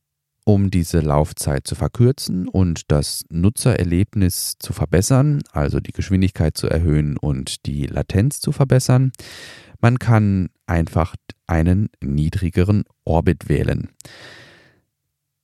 um 0.45 0.69
diese 0.69 0.99
Laufzeit 0.99 1.65
zu 1.65 1.75
verkürzen 1.75 2.47
und 2.47 2.91
das 2.91 3.25
Nutzererlebnis 3.29 4.57
zu 4.59 4.73
verbessern, 4.73 5.41
also 5.51 5.79
die 5.79 5.91
Geschwindigkeit 5.91 6.55
zu 6.55 6.67
erhöhen 6.67 7.17
und 7.17 7.65
die 7.65 7.87
Latenz 7.87 8.39
zu 8.39 8.51
verbessern, 8.51 9.11
man 9.81 9.99
kann 9.99 10.49
einfach 10.67 11.15
einen 11.47 11.89
niedrigeren 12.01 12.85
Orbit 13.03 13.49
wählen. 13.49 13.89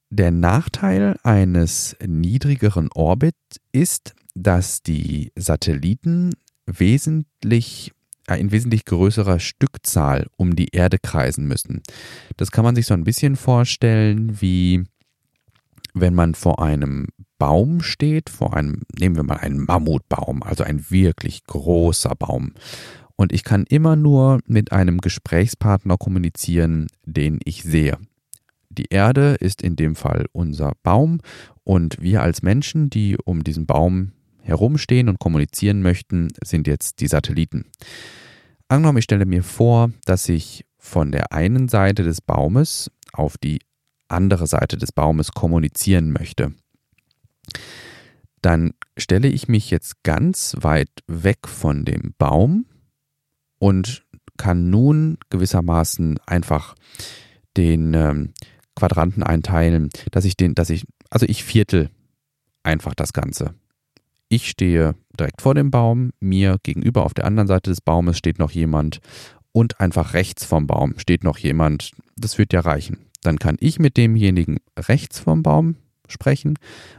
Der 0.09 0.31
Nachteil 0.31 1.17
eines 1.23 1.95
niedrigeren 2.05 2.89
Orbit 2.93 3.35
ist, 3.71 4.13
dass 4.35 4.83
die 4.83 5.31
Satelliten 5.35 6.33
wesentlich 6.65 7.93
in 8.35 8.51
wesentlich 8.51 8.85
größerer 8.85 9.39
Stückzahl 9.39 10.27
um 10.37 10.55
die 10.55 10.69
Erde 10.69 10.97
kreisen 10.99 11.47
müssen. 11.47 11.81
Das 12.37 12.51
kann 12.51 12.63
man 12.63 12.75
sich 12.75 12.85
so 12.85 12.93
ein 12.93 13.03
bisschen 13.03 13.35
vorstellen, 13.35 14.41
wie 14.41 14.83
wenn 15.93 16.13
man 16.13 16.35
vor 16.35 16.61
einem 16.61 17.07
Baum 17.37 17.81
steht, 17.81 18.29
vor 18.29 18.55
einem, 18.55 18.83
nehmen 18.97 19.15
wir 19.15 19.23
mal 19.23 19.37
einen 19.37 19.65
Mammutbaum, 19.65 20.43
also 20.43 20.63
ein 20.63 20.89
wirklich 20.89 21.43
großer 21.45 22.15
Baum. 22.15 22.53
Und 23.15 23.33
ich 23.33 23.43
kann 23.43 23.65
immer 23.67 23.95
nur 23.95 24.39
mit 24.45 24.71
einem 24.71 24.99
Gesprächspartner 24.99 25.97
kommunizieren, 25.97 26.87
den 27.05 27.39
ich 27.43 27.63
sehe. 27.63 27.97
Die 28.69 28.85
Erde 28.89 29.35
ist 29.39 29.61
in 29.61 29.75
dem 29.75 29.95
Fall 29.95 30.27
unser 30.31 30.73
Baum 30.81 31.19
und 31.63 32.01
wir 32.01 32.21
als 32.21 32.41
Menschen, 32.41 32.89
die 32.89 33.17
um 33.23 33.43
diesen 33.43 33.65
Baum 33.65 34.13
herumstehen 34.41 35.09
und 35.09 35.19
kommunizieren 35.19 35.81
möchten, 35.81 36.29
sind 36.43 36.67
jetzt 36.67 36.99
die 36.99 37.07
Satelliten. 37.07 37.65
Angenommen, 38.67 38.99
ich 38.99 39.03
stelle 39.03 39.25
mir 39.25 39.43
vor, 39.43 39.91
dass 40.05 40.29
ich 40.29 40.65
von 40.77 41.11
der 41.11 41.31
einen 41.31 41.67
Seite 41.67 42.03
des 42.03 42.21
Baumes 42.21 42.91
auf 43.13 43.37
die 43.37 43.59
andere 44.07 44.47
Seite 44.47 44.77
des 44.77 44.91
Baumes 44.91 45.31
kommunizieren 45.31 46.11
möchte. 46.11 46.53
Dann 48.41 48.73
stelle 48.97 49.27
ich 49.27 49.47
mich 49.47 49.69
jetzt 49.69 50.03
ganz 50.03 50.55
weit 50.59 50.89
weg 51.07 51.47
von 51.47 51.85
dem 51.85 52.13
Baum 52.17 52.65
und 53.59 54.03
kann 54.37 54.69
nun 54.69 55.17
gewissermaßen 55.29 56.19
einfach 56.25 56.75
den 57.57 57.93
ähm, 57.93 58.33
Quadranten 58.75 59.21
einteilen, 59.21 59.89
dass 60.11 60.25
ich 60.25 60.35
den, 60.35 60.55
dass 60.55 60.69
ich, 60.69 60.85
also 61.09 61.25
ich 61.27 61.43
viertel 61.43 61.89
einfach 62.63 62.95
das 62.95 63.13
Ganze. 63.13 63.53
Ich 64.33 64.49
stehe 64.49 64.95
direkt 65.19 65.41
vor 65.41 65.55
dem 65.55 65.71
Baum, 65.71 66.11
mir 66.21 66.55
gegenüber 66.63 67.03
auf 67.03 67.13
der 67.13 67.25
anderen 67.25 67.49
Seite 67.49 67.69
des 67.69 67.81
Baumes 67.81 68.17
steht 68.17 68.39
noch 68.39 68.51
jemand 68.51 69.01
und 69.51 69.81
einfach 69.81 70.13
rechts 70.13 70.45
vom 70.45 70.67
Baum 70.67 70.93
steht 70.95 71.25
noch 71.25 71.37
jemand. 71.37 71.91
Das 72.15 72.37
wird 72.37 72.53
ja 72.53 72.61
reichen. 72.61 72.99
Dann 73.23 73.39
kann 73.39 73.57
ich 73.59 73.77
mit 73.77 73.97
demjenigen 73.97 74.59
rechts 74.79 75.19
vom 75.19 75.43
Baum 75.43 75.75
sprechen 76.07 76.57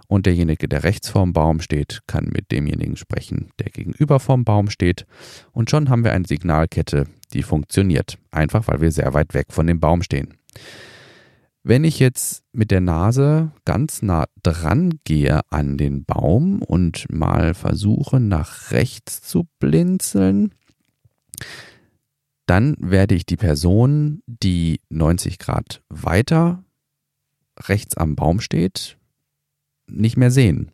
und 0.09 0.27
derjenige, 0.27 0.69
der 0.69 0.85
rechts 0.85 1.09
vorm 1.09 1.33
Baum 1.33 1.63
steht, 1.63 2.01
kann 2.07 2.29
mit 2.31 2.53
demjenigen 2.53 2.97
sprechen, 2.97 3.49
der 3.59 3.71
gegenüber 3.71 4.21
vom 4.21 4.45
Baum 4.45 4.69
steht. 4.69 5.07
Und 5.53 5.71
schon 5.71 5.89
haben 5.89 6.05
wir 6.05 6.13
eine 6.13 6.27
Signalkette, 6.27 7.07
die 7.33 7.43
funktioniert. 7.43 8.19
Einfach 8.31 8.69
weil 8.69 8.83
wir 8.83 8.93
sehr 8.93 9.15
weit 9.15 9.33
weg 9.33 9.47
von 9.49 9.67
dem 9.67 9.81
Baum 9.81 10.03
stehen. 10.03 10.35
Wenn 11.65 11.85
ich 11.85 12.01
jetzt 12.01 12.43
mit 12.53 12.73
der 12.73 12.81
Nase 12.81 13.53
ganz 13.65 14.03
nah 14.03 14.27
dran 14.43 14.99
gehe 15.05 15.41
an 15.51 15.79
den 15.79 16.05
Baum 16.05 16.61
und 16.61 17.07
mal 17.09 17.55
versuche 17.55 18.19
nach 18.19 18.73
rechts 18.73 19.23
zu 19.23 19.49
blinzeln, 19.61 20.55
dann 22.47 22.77
werde 22.81 23.15
ich 23.15 23.27
die 23.27 23.37
Person, 23.37 24.23
die 24.27 24.81
90 24.91 25.39
Grad 25.39 25.83
weiter 25.89 26.65
rechts 27.61 27.97
am 27.97 28.17
Baum 28.17 28.41
steht, 28.41 28.99
nicht 29.87 30.17
mehr 30.17 30.33
sehen. 30.33 30.73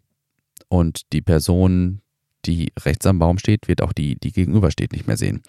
Und 0.68 1.12
die 1.12 1.22
Person, 1.22 2.01
die 2.44 2.72
rechts 2.79 3.07
am 3.07 3.18
Baum 3.18 3.38
steht, 3.38 3.68
wird 3.68 3.83
auch 3.83 3.92
die, 3.92 4.16
die 4.16 4.33
gegenübersteht, 4.33 4.92
nicht 4.92 5.07
mehr 5.07 5.16
sehen. 5.16 5.42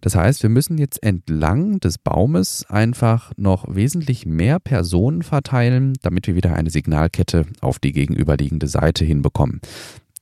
Das 0.00 0.14
heißt, 0.14 0.42
wir 0.42 0.50
müssen 0.50 0.78
jetzt 0.78 1.02
entlang 1.02 1.80
des 1.80 1.98
Baumes 1.98 2.66
einfach 2.68 3.32
noch 3.36 3.74
wesentlich 3.74 4.26
mehr 4.26 4.58
Personen 4.58 5.22
verteilen, 5.22 5.94
damit 6.02 6.26
wir 6.26 6.34
wieder 6.34 6.54
eine 6.54 6.70
Signalkette 6.70 7.46
auf 7.60 7.78
die 7.78 7.92
gegenüberliegende 7.92 8.66
Seite 8.66 9.04
hinbekommen. 9.04 9.60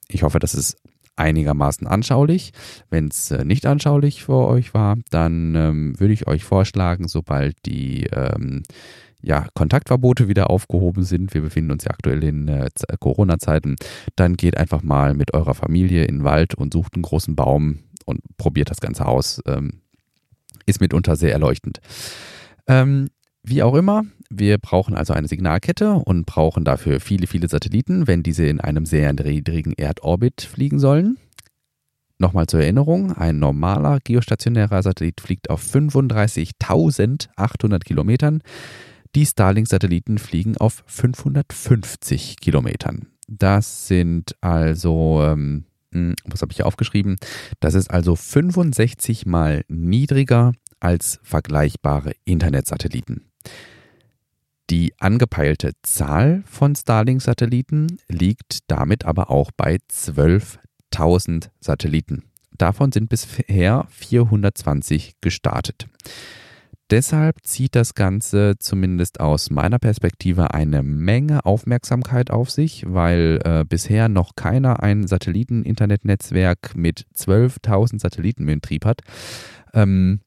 Ich 0.08 0.22
hoffe, 0.22 0.38
das 0.38 0.54
ist 0.54 0.76
einigermaßen 1.16 1.86
anschaulich. 1.86 2.52
Wenn 2.90 3.08
es 3.08 3.30
äh, 3.30 3.44
nicht 3.44 3.66
anschaulich 3.66 4.24
für 4.24 4.46
euch 4.46 4.74
war, 4.74 4.96
dann 5.10 5.54
ähm, 5.54 6.00
würde 6.00 6.14
ich 6.14 6.26
euch 6.26 6.44
vorschlagen, 6.44 7.08
sobald 7.08 7.56
die 7.66 8.04
ähm, 8.12 8.62
ja, 9.22 9.46
Kontaktverbote 9.54 10.28
wieder 10.28 10.50
aufgehoben 10.50 11.04
sind, 11.04 11.34
wir 11.34 11.42
befinden 11.42 11.70
uns 11.70 11.84
ja 11.84 11.90
aktuell 11.90 12.24
in 12.24 12.48
äh, 12.48 12.68
Corona-Zeiten, 12.98 13.76
dann 14.16 14.36
geht 14.36 14.56
einfach 14.56 14.82
mal 14.82 15.14
mit 15.14 15.34
eurer 15.34 15.54
Familie 15.54 16.04
in 16.04 16.18
den 16.18 16.24
Wald 16.24 16.54
und 16.54 16.72
sucht 16.72 16.94
einen 16.94 17.02
großen 17.02 17.36
Baum 17.36 17.80
und 18.04 18.20
probiert 18.36 18.70
das 18.70 18.80
Ganze 18.80 19.06
aus. 19.06 19.40
Ähm, 19.46 19.82
ist 20.66 20.80
mitunter 20.80 21.16
sehr 21.16 21.32
erleuchtend. 21.32 21.80
Ähm, 22.66 23.08
wie 23.42 23.62
auch 23.62 23.74
immer, 23.74 24.04
wir 24.30 24.58
brauchen 24.58 24.94
also 24.94 25.12
eine 25.12 25.26
Signalkette 25.26 25.94
und 25.94 26.26
brauchen 26.26 26.64
dafür 26.64 27.00
viele, 27.00 27.26
viele 27.26 27.48
Satelliten, 27.48 28.06
wenn 28.06 28.22
diese 28.22 28.46
in 28.46 28.60
einem 28.60 28.86
sehr 28.86 29.12
niedrigen 29.12 29.72
Erdorbit 29.72 30.42
fliegen 30.42 30.78
sollen. 30.78 31.18
Nochmal 32.18 32.46
zur 32.46 32.60
Erinnerung, 32.60 33.12
ein 33.12 33.40
normaler 33.40 33.98
geostationärer 34.04 34.80
Satellit 34.82 35.20
fliegt 35.20 35.50
auf 35.50 35.60
35.800 35.60 37.80
Kilometern. 37.80 38.42
Die 39.14 39.26
Starlink-Satelliten 39.26 40.16
fliegen 40.16 40.56
auf 40.56 40.82
550 40.86 42.36
Kilometern. 42.40 43.08
Das 43.28 43.86
sind 43.86 44.34
also, 44.40 45.22
ähm, 45.22 45.64
hm, 45.92 46.14
was 46.24 46.40
habe 46.40 46.52
ich 46.52 46.56
hier 46.56 46.66
aufgeschrieben? 46.66 47.16
Das 47.60 47.74
ist 47.74 47.90
also 47.90 48.16
65 48.16 49.26
mal 49.26 49.64
niedriger 49.68 50.52
als 50.80 51.20
vergleichbare 51.22 52.12
Internetsatelliten. 52.24 53.26
Die 54.70 54.94
angepeilte 54.98 55.72
Zahl 55.82 56.42
von 56.46 56.74
Starlink-Satelliten 56.74 57.98
liegt 58.08 58.60
damit 58.68 59.04
aber 59.04 59.30
auch 59.30 59.50
bei 59.54 59.76
12.000 59.90 61.50
Satelliten. 61.60 62.24
Davon 62.56 62.92
sind 62.92 63.10
bisher 63.10 63.86
420 63.90 65.16
gestartet. 65.20 65.88
Deshalb 66.92 67.36
zieht 67.42 67.74
das 67.74 67.94
Ganze 67.94 68.56
zumindest 68.58 69.18
aus 69.18 69.48
meiner 69.48 69.78
Perspektive 69.78 70.52
eine 70.52 70.82
Menge 70.82 71.46
Aufmerksamkeit 71.46 72.30
auf 72.30 72.50
sich, 72.50 72.84
weil 72.86 73.40
äh, 73.46 73.64
bisher 73.66 74.10
noch 74.10 74.36
keiner 74.36 74.82
ein 74.82 75.06
Satelliten-Internetnetzwerk 75.06 76.76
mit 76.76 77.06
12.000 77.16 77.98
Satelliten 77.98 78.46
im 78.46 78.60
Betrieb 78.60 78.84
hat. 78.84 79.00
Ähm, 79.72 80.20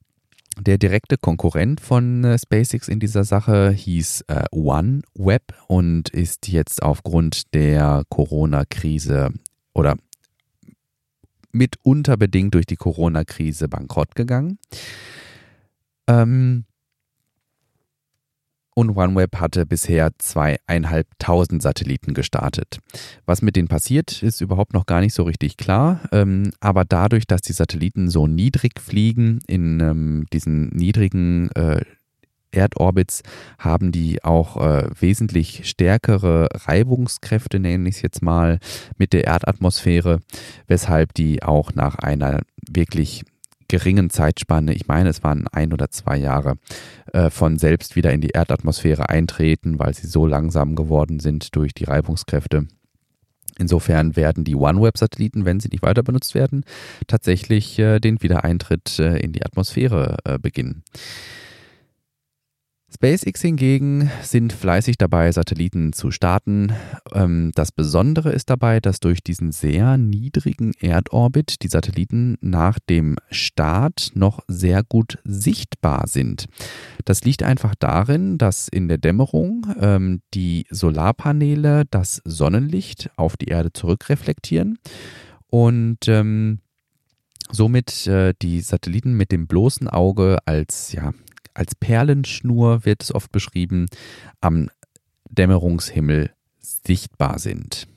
der 0.59 0.79
direkte 0.79 1.17
Konkurrent 1.17 1.81
von 1.81 2.23
äh, 2.23 2.39
SpaceX 2.39 2.87
in 2.87 2.99
dieser 2.99 3.25
Sache 3.25 3.69
hieß 3.69 4.23
äh, 4.27 4.45
OneWeb 4.49 5.53
und 5.67 6.09
ist 6.09 6.47
jetzt 6.47 6.81
aufgrund 6.81 7.53
der 7.53 8.05
Corona-Krise 8.09 9.29
oder 9.75 9.97
mitunter 11.51 12.17
bedingt 12.17 12.55
durch 12.55 12.65
die 12.65 12.75
Corona-Krise 12.75 13.67
bankrott 13.67 14.15
gegangen. 14.15 14.57
Ähm, 16.07 16.65
und 18.77 18.97
OneWeb 18.97 19.37
hatte 19.37 19.65
bisher 19.65 20.11
zweieinhalbtausend 20.17 21.61
Satelliten 21.61 22.13
gestartet. 22.13 22.79
Was 23.25 23.41
mit 23.41 23.55
denen 23.55 23.69
passiert, 23.69 24.21
ist 24.21 24.41
überhaupt 24.41 24.73
noch 24.73 24.85
gar 24.85 24.99
nicht 24.99 25.13
so 25.13 25.23
richtig 25.23 25.55
klar. 25.55 26.01
Ähm, 26.11 26.51
aber 26.59 26.83
dadurch, 26.83 27.25
dass 27.25 27.41
die 27.41 27.53
Satelliten 27.53 28.09
so 28.09 28.27
niedrig 28.27 28.81
fliegen, 28.81 29.39
in 29.47 29.79
ähm, 29.79 30.25
diesen 30.33 30.67
niedrigen 30.71 31.49
äh, 31.51 31.85
Erdorbits, 32.51 33.23
haben 33.59 33.93
die 33.93 34.23
auch 34.25 34.57
äh, 34.57 34.89
wesentlich 34.99 35.69
stärkere 35.69 36.49
Reibungskräfte, 36.53 37.59
nenne 37.59 37.87
ich 37.87 37.95
es 37.95 38.01
jetzt 38.01 38.21
mal, 38.21 38.59
mit 38.97 39.13
der 39.13 39.23
Erdatmosphäre, 39.23 40.19
weshalb 40.67 41.13
die 41.13 41.43
auch 41.43 41.73
nach 41.75 41.95
einer 41.95 42.41
wirklich 42.69 43.23
geringen 43.67 44.09
Zeitspanne, 44.09 44.73
ich 44.73 44.87
meine, 44.87 45.09
es 45.09 45.23
waren 45.23 45.47
ein 45.47 45.73
oder 45.73 45.89
zwei 45.89 46.17
Jahre, 46.17 46.55
äh, 47.13 47.29
von 47.29 47.57
selbst 47.57 47.95
wieder 47.95 48.11
in 48.11 48.21
die 48.21 48.29
Erdatmosphäre 48.29 49.09
eintreten, 49.09 49.79
weil 49.79 49.93
sie 49.93 50.07
so 50.07 50.25
langsam 50.25 50.75
geworden 50.75 51.19
sind 51.19 51.55
durch 51.55 51.73
die 51.73 51.85
Reibungskräfte. 51.85 52.67
Insofern 53.57 54.15
werden 54.15 54.43
die 54.43 54.55
OneWeb-Satelliten, 54.55 55.45
wenn 55.45 55.59
sie 55.59 55.69
nicht 55.69 55.83
weiter 55.83 56.03
benutzt 56.03 56.35
werden, 56.35 56.65
tatsächlich 57.07 57.79
äh, 57.79 57.99
den 57.99 58.21
Wiedereintritt 58.21 58.99
äh, 58.99 59.17
in 59.17 59.31
die 59.31 59.45
Atmosphäre 59.45 60.17
äh, 60.25 60.37
beginnen. 60.37 60.83
SpaceX 62.95 63.41
hingegen 63.41 64.09
sind 64.21 64.53
fleißig 64.53 64.97
dabei, 64.97 65.29
Satelliten 65.29 65.91
zu 65.91 66.11
starten. 66.11 66.71
Ähm, 67.13 67.51
das 67.53 67.73
Besondere 67.73 68.31
ist 68.31 68.49
dabei, 68.49 68.79
dass 68.79 69.01
durch 69.01 69.21
diesen 69.21 69.51
sehr 69.51 69.97
niedrigen 69.97 70.71
Erdorbit 70.79 71.61
die 71.61 71.67
Satelliten 71.67 72.37
nach 72.39 72.79
dem 72.79 73.17
Start 73.31 74.11
noch 74.13 74.39
sehr 74.47 74.81
gut 74.81 75.17
sichtbar 75.25 76.07
sind. 76.07 76.45
Das 77.03 77.25
liegt 77.25 77.43
einfach 77.43 77.75
darin, 77.77 78.37
dass 78.37 78.69
in 78.69 78.87
der 78.87 78.97
Dämmerung 78.97 79.67
ähm, 79.77 80.21
die 80.33 80.65
Solarpaneele 80.69 81.83
das 81.91 82.21
Sonnenlicht 82.23 83.09
auf 83.17 83.35
die 83.35 83.47
Erde 83.47 83.73
zurückreflektieren 83.73 84.79
und 85.49 86.07
ähm, 86.07 86.59
somit 87.51 88.07
äh, 88.07 88.33
die 88.41 88.61
Satelliten 88.61 89.15
mit 89.15 89.33
dem 89.33 89.47
bloßen 89.47 89.89
Auge 89.89 90.37
als 90.45 90.93
ja, 90.93 91.11
als 91.55 91.73
Perlenschnur 91.75 92.85
wird 92.85 93.01
es 93.03 93.13
oft 93.13 93.31
beschrieben, 93.31 93.87
am 94.41 94.69
Dämmerungshimmel 95.29 96.31
sichtbar 96.59 97.39
sind. 97.39 97.87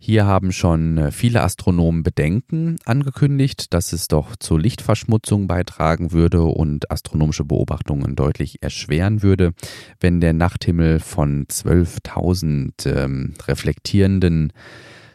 Hier 0.00 0.26
haben 0.26 0.52
schon 0.52 0.96
äh, 0.96 1.10
viele 1.10 1.42
Astronomen 1.42 2.04
Bedenken 2.04 2.76
angekündigt, 2.84 3.74
dass 3.74 3.92
es 3.92 4.06
doch 4.06 4.36
zur 4.36 4.60
Lichtverschmutzung 4.60 5.48
beitragen 5.48 6.12
würde 6.12 6.44
und 6.44 6.90
astronomische 6.90 7.44
Beobachtungen 7.44 8.14
deutlich 8.14 8.62
erschweren 8.62 9.22
würde, 9.22 9.54
wenn 9.98 10.20
der 10.20 10.34
Nachthimmel 10.34 11.00
von 11.00 11.46
12.000 11.46 12.88
ähm, 12.88 13.34
reflektierenden 13.48 14.52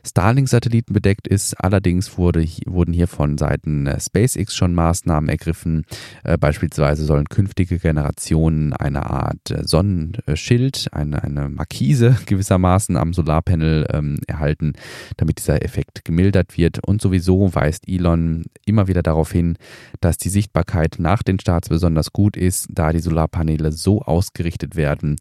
Starlink-Satelliten 0.06 0.94
bedeckt 0.94 1.28
ist. 1.28 1.54
Allerdings 1.56 2.18
wurde, 2.18 2.46
wurden 2.66 2.94
hier 2.94 3.08
von 3.08 3.38
Seiten 3.38 3.88
äh, 3.88 4.00
SpaceX 4.00 4.56
schon 4.56 4.74
Maßnahmen 4.74 5.30
ergriffen. 5.30 5.86
Äh, 6.24 6.38
beispielsweise 6.38 7.06
sollen 7.06 7.30
künftige 7.30 7.80
Generationen 7.80 8.74
eine 8.74 9.10
Art 9.10 9.52
äh, 9.52 9.66
Sonnenschild, 9.66 10.90
eine, 10.92 11.24
eine 11.24 11.50
Markise 11.50 12.18
gewissermaßen 12.26 12.98
am 12.98 13.14
Solarpanel 13.14 13.88
ähm, 13.92 14.20
erhalten, 14.28 14.74
damit 15.18 15.40
dieser 15.40 15.64
Effekt 15.64 16.04
gemildert 16.04 16.58
wird. 16.58 16.86
Und 16.86 17.02
sowieso 17.02 17.56
weist 17.56 17.88
Elon 17.88 18.44
immer 18.66 18.88
wieder 18.88 19.04
darauf 19.04 19.32
hin, 19.32 19.58
dass 20.02 20.18
die 20.18 20.30
Sichtbarkeit 20.30 20.96
nach 21.00 21.24
den 21.24 21.40
Starts 21.40 21.70
besonders 21.70 22.12
gut 22.12 22.36
ist, 22.36 22.68
da 22.70 22.92
die 22.92 23.00
Solarpaneele 23.00 23.72
so 23.72 24.02
ausgerichtet 24.02 24.76
werden, 24.76 25.16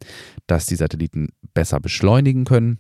dass 0.47 0.67
die 0.67 0.77
Satelliten 0.77 1.29
besser 1.55 1.79
beschleunigen 1.79 2.45
können 2.45 2.79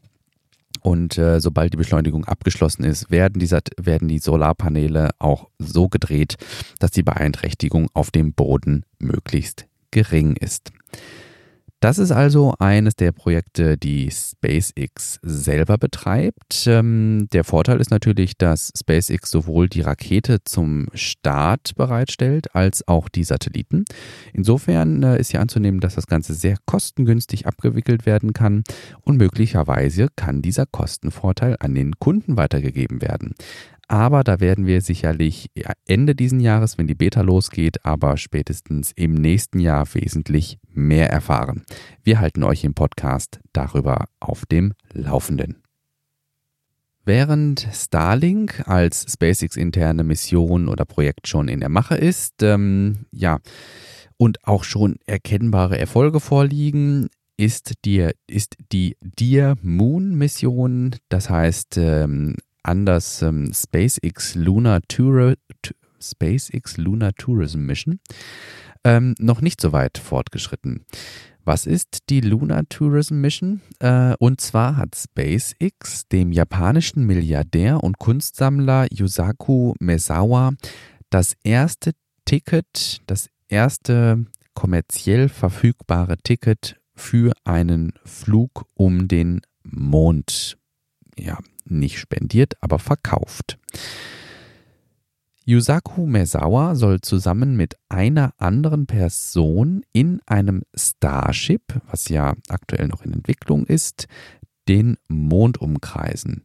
und 0.82 1.16
äh, 1.16 1.40
sobald 1.40 1.72
die 1.72 1.76
Beschleunigung 1.76 2.24
abgeschlossen 2.24 2.84
ist, 2.84 3.10
werden 3.10 3.38
die, 3.38 3.48
werden 3.76 4.08
die 4.08 4.18
Solarpaneele 4.18 5.10
auch 5.18 5.48
so 5.58 5.88
gedreht, 5.88 6.36
dass 6.80 6.90
die 6.90 7.04
Beeinträchtigung 7.04 7.88
auf 7.94 8.10
dem 8.10 8.32
Boden 8.32 8.84
möglichst 8.98 9.66
gering 9.92 10.34
ist. 10.36 10.72
Das 11.82 11.98
ist 11.98 12.12
also 12.12 12.54
eines 12.60 12.94
der 12.94 13.10
Projekte, 13.10 13.76
die 13.76 14.08
SpaceX 14.08 15.18
selber 15.20 15.78
betreibt. 15.78 16.64
Ähm, 16.68 17.26
der 17.32 17.42
Vorteil 17.42 17.80
ist 17.80 17.90
natürlich, 17.90 18.38
dass 18.38 18.72
SpaceX 18.78 19.32
sowohl 19.32 19.68
die 19.68 19.80
Rakete 19.80 20.44
zum 20.44 20.86
Start 20.94 21.74
bereitstellt 21.74 22.54
als 22.54 22.86
auch 22.86 23.08
die 23.08 23.24
Satelliten. 23.24 23.84
Insofern 24.32 25.02
äh, 25.02 25.18
ist 25.18 25.32
hier 25.32 25.40
anzunehmen, 25.40 25.80
dass 25.80 25.96
das 25.96 26.06
Ganze 26.06 26.34
sehr 26.34 26.56
kostengünstig 26.66 27.48
abgewickelt 27.48 28.06
werden 28.06 28.32
kann 28.32 28.62
und 29.00 29.16
möglicherweise 29.16 30.06
kann 30.14 30.40
dieser 30.40 30.66
Kostenvorteil 30.66 31.56
an 31.58 31.74
den 31.74 31.98
Kunden 31.98 32.36
weitergegeben 32.36 33.02
werden. 33.02 33.34
Aber 33.92 34.24
da 34.24 34.40
werden 34.40 34.64
wir 34.64 34.80
sicherlich 34.80 35.50
Ende 35.86 36.14
diesen 36.14 36.40
Jahres, 36.40 36.78
wenn 36.78 36.86
die 36.86 36.94
Beta 36.94 37.20
losgeht, 37.20 37.84
aber 37.84 38.16
spätestens 38.16 38.90
im 38.92 39.12
nächsten 39.12 39.58
Jahr 39.58 39.86
wesentlich 39.92 40.58
mehr 40.72 41.10
erfahren. 41.10 41.64
Wir 42.02 42.18
halten 42.18 42.42
euch 42.42 42.64
im 42.64 42.72
Podcast 42.72 43.40
darüber 43.52 44.06
auf 44.18 44.46
dem 44.46 44.72
Laufenden. 44.94 45.58
Während 47.04 47.68
Starlink 47.70 48.66
als 48.66 49.04
SpaceX-interne 49.12 50.04
Mission 50.04 50.68
oder 50.68 50.86
Projekt 50.86 51.28
schon 51.28 51.48
in 51.48 51.60
der 51.60 51.68
Mache 51.68 51.96
ist, 51.96 52.42
ähm, 52.42 53.04
ja, 53.10 53.40
und 54.16 54.42
auch 54.44 54.64
schon 54.64 54.96
erkennbare 55.04 55.76
Erfolge 55.76 56.20
vorliegen, 56.20 57.10
ist 57.36 57.74
die, 57.84 58.08
ist 58.26 58.56
die 58.72 58.96
Dear 59.02 59.58
Moon 59.60 60.14
Mission, 60.14 60.96
das 61.10 61.28
heißt 61.28 61.76
ähm, 61.76 62.36
anders 62.62 63.22
ähm, 63.22 63.52
SpaceX 63.52 64.34
Lunar 64.34 64.80
Tour, 64.88 65.34
SpaceX 66.00 66.76
Lunar 66.76 67.12
Tourism 67.14 67.60
Mission 67.66 68.00
ähm, 68.84 69.14
noch 69.18 69.40
nicht 69.40 69.60
so 69.60 69.72
weit 69.72 69.98
fortgeschritten. 69.98 70.84
Was 71.44 71.66
ist 71.66 72.08
die 72.08 72.20
Lunar 72.20 72.64
Tourism 72.68 73.20
Mission? 73.20 73.60
Äh, 73.80 74.14
und 74.18 74.40
zwar 74.40 74.76
hat 74.76 74.94
SpaceX 74.94 76.06
dem 76.08 76.32
japanischen 76.32 77.04
Milliardär 77.04 77.82
und 77.82 77.98
Kunstsammler 77.98 78.86
Yusaku 78.92 79.74
Mesawa 79.80 80.52
das 81.10 81.34
erste 81.42 81.92
Ticket, 82.24 83.02
das 83.06 83.28
erste 83.48 84.24
kommerziell 84.54 85.28
verfügbare 85.28 86.16
Ticket 86.18 86.76
für 86.94 87.32
einen 87.44 87.92
Flug 88.04 88.66
um 88.74 89.08
den 89.08 89.40
Mond 89.64 90.56
ja, 91.18 91.38
nicht 91.64 91.98
spendiert, 91.98 92.54
aber 92.60 92.78
verkauft. 92.78 93.58
Yusaku 95.44 96.06
Mesawa 96.06 96.76
soll 96.76 97.00
zusammen 97.00 97.56
mit 97.56 97.74
einer 97.88 98.32
anderen 98.38 98.86
Person 98.86 99.82
in 99.92 100.20
einem 100.26 100.62
Starship, 100.74 101.80
was 101.90 102.08
ja 102.08 102.34
aktuell 102.48 102.86
noch 102.86 103.02
in 103.02 103.12
Entwicklung 103.12 103.66
ist, 103.66 104.06
den 104.68 104.96
Mond 105.08 105.60
umkreisen. 105.60 106.42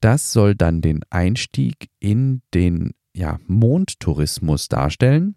Das 0.00 0.32
soll 0.32 0.54
dann 0.54 0.80
den 0.80 1.00
Einstieg 1.10 1.90
in 1.98 2.42
den 2.54 2.94
ja, 3.14 3.38
Mondtourismus 3.46 4.68
darstellen. 4.68 5.36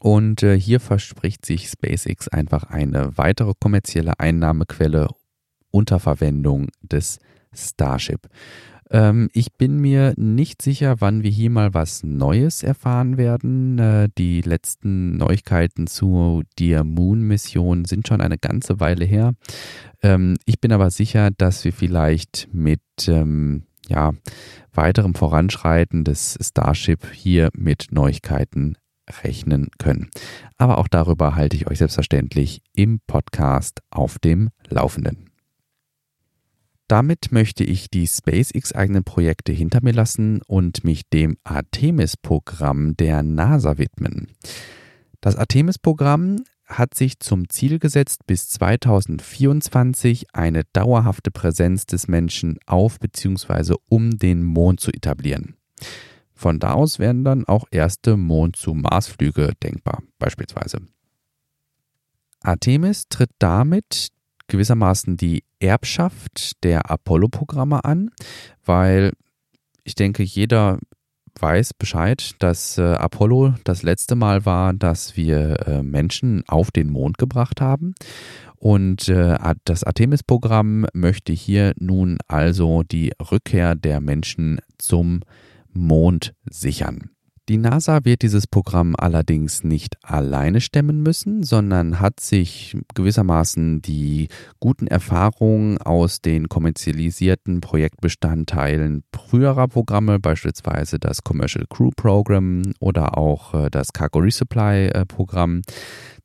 Und 0.00 0.42
äh, 0.42 0.58
hier 0.58 0.80
verspricht 0.80 1.46
sich 1.46 1.68
SpaceX 1.68 2.28
einfach 2.28 2.64
eine 2.64 3.16
weitere 3.16 3.54
kommerzielle 3.58 4.18
Einnahmequelle 4.18 5.08
unter 5.70 5.98
Verwendung 5.98 6.68
des 6.82 7.18
Starship. 7.54 8.28
Ähm, 8.90 9.28
ich 9.32 9.52
bin 9.52 9.78
mir 9.78 10.14
nicht 10.16 10.62
sicher, 10.62 10.96
wann 11.00 11.22
wir 11.22 11.30
hier 11.30 11.50
mal 11.50 11.74
was 11.74 12.02
Neues 12.02 12.62
erfahren 12.62 13.18
werden. 13.18 13.78
Äh, 13.78 14.08
die 14.16 14.40
letzten 14.40 15.16
Neuigkeiten 15.16 15.86
zu 15.86 16.42
der 16.58 16.84
Moon-Mission 16.84 17.84
sind 17.84 18.08
schon 18.08 18.20
eine 18.20 18.38
ganze 18.38 18.80
Weile 18.80 19.04
her. 19.04 19.34
Ähm, 20.02 20.36
ich 20.46 20.60
bin 20.60 20.72
aber 20.72 20.90
sicher, 20.90 21.30
dass 21.30 21.64
wir 21.64 21.72
vielleicht 21.72 22.48
mit 22.52 22.80
ähm, 23.08 23.64
ja, 23.88 24.12
weiterem 24.72 25.14
Voranschreiten 25.14 26.04
des 26.04 26.38
Starship 26.40 27.10
hier 27.12 27.50
mit 27.54 27.88
Neuigkeiten 27.90 28.76
rechnen 29.24 29.68
können. 29.78 30.10
Aber 30.56 30.78
auch 30.78 30.88
darüber 30.88 31.34
halte 31.34 31.56
ich 31.56 31.66
euch 31.66 31.78
selbstverständlich 31.78 32.62
im 32.74 33.00
Podcast 33.06 33.80
auf 33.90 34.18
dem 34.18 34.50
Laufenden. 34.68 35.27
Damit 36.88 37.32
möchte 37.32 37.64
ich 37.64 37.90
die 37.90 38.06
SpaceX-eigenen 38.06 39.04
Projekte 39.04 39.52
hinter 39.52 39.80
mir 39.82 39.92
lassen 39.92 40.40
und 40.46 40.84
mich 40.84 41.06
dem 41.10 41.36
Artemis-Programm 41.44 42.96
der 42.96 43.22
NASA 43.22 43.76
widmen. 43.76 44.32
Das 45.20 45.36
Artemis-Programm 45.36 46.44
hat 46.64 46.94
sich 46.94 47.20
zum 47.20 47.50
Ziel 47.50 47.78
gesetzt, 47.78 48.26
bis 48.26 48.48
2024 48.48 50.34
eine 50.34 50.62
dauerhafte 50.72 51.30
Präsenz 51.30 51.84
des 51.84 52.08
Menschen 52.08 52.58
auf 52.66 52.98
bzw. 52.98 53.74
um 53.88 54.18
den 54.18 54.42
Mond 54.42 54.80
zu 54.80 54.90
etablieren. 54.90 55.56
Von 56.32 56.58
da 56.58 56.72
aus 56.72 56.98
werden 56.98 57.24
dann 57.24 57.44
auch 57.46 57.66
erste 57.70 58.16
Mond-zu-Mars-Flüge 58.16 59.52
denkbar, 59.62 60.02
beispielsweise. 60.18 60.78
Artemis 62.40 63.08
tritt 63.08 63.30
damit 63.38 64.08
gewissermaßen 64.48 65.16
die 65.16 65.44
Erbschaft 65.60 66.62
der 66.64 66.90
Apollo-Programme 66.90 67.84
an, 67.84 68.10
weil 68.64 69.12
ich 69.84 69.94
denke, 69.94 70.22
jeder 70.22 70.78
weiß 71.40 71.74
Bescheid, 71.74 72.34
dass 72.40 72.78
äh, 72.78 72.82
Apollo 72.82 73.54
das 73.64 73.82
letzte 73.82 74.16
Mal 74.16 74.44
war, 74.44 74.72
dass 74.72 75.16
wir 75.16 75.66
äh, 75.66 75.82
Menschen 75.82 76.44
auf 76.48 76.70
den 76.70 76.90
Mond 76.90 77.18
gebracht 77.18 77.60
haben. 77.60 77.94
Und 78.56 79.08
äh, 79.08 79.38
das 79.64 79.84
Artemis-Programm 79.84 80.86
möchte 80.92 81.32
hier 81.32 81.74
nun 81.78 82.18
also 82.26 82.82
die 82.82 83.12
Rückkehr 83.30 83.76
der 83.76 84.00
Menschen 84.00 84.60
zum 84.78 85.20
Mond 85.72 86.34
sichern. 86.50 87.10
Die 87.48 87.56
NASA 87.56 88.04
wird 88.04 88.20
dieses 88.20 88.46
Programm 88.46 88.94
allerdings 88.94 89.64
nicht 89.64 89.96
alleine 90.02 90.60
stemmen 90.60 91.02
müssen, 91.02 91.42
sondern 91.42 91.98
hat 91.98 92.20
sich 92.20 92.76
gewissermaßen 92.94 93.80
die 93.80 94.28
guten 94.60 94.86
Erfahrungen 94.86 95.78
aus 95.78 96.20
den 96.20 96.50
kommerzialisierten 96.50 97.62
Projektbestandteilen 97.62 99.02
früherer 99.14 99.66
Programme, 99.66 100.20
beispielsweise 100.20 100.98
das 100.98 101.24
Commercial 101.24 101.64
Crew 101.70 101.90
Program 101.96 102.60
oder 102.80 103.16
auch 103.16 103.54
äh, 103.54 103.70
das 103.70 103.94
Cargo 103.94 104.18
Resupply 104.18 104.88
äh, 104.88 105.06
Programm, 105.06 105.62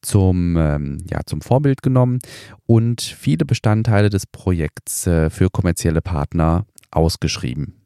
zum, 0.01 0.57
ähm, 0.57 0.97
ja, 1.09 1.21
zum 1.25 1.39
Vorbild 1.39 1.81
genommen 1.81 2.19
und 2.65 3.01
viele 3.01 3.45
Bestandteile 3.45 4.09
des 4.09 4.27
Projekts 4.27 5.07
äh, 5.07 5.29
für 5.29 5.49
kommerzielle 5.49 6.01
Partner 6.01 6.65
ausgeschrieben. 6.91 7.82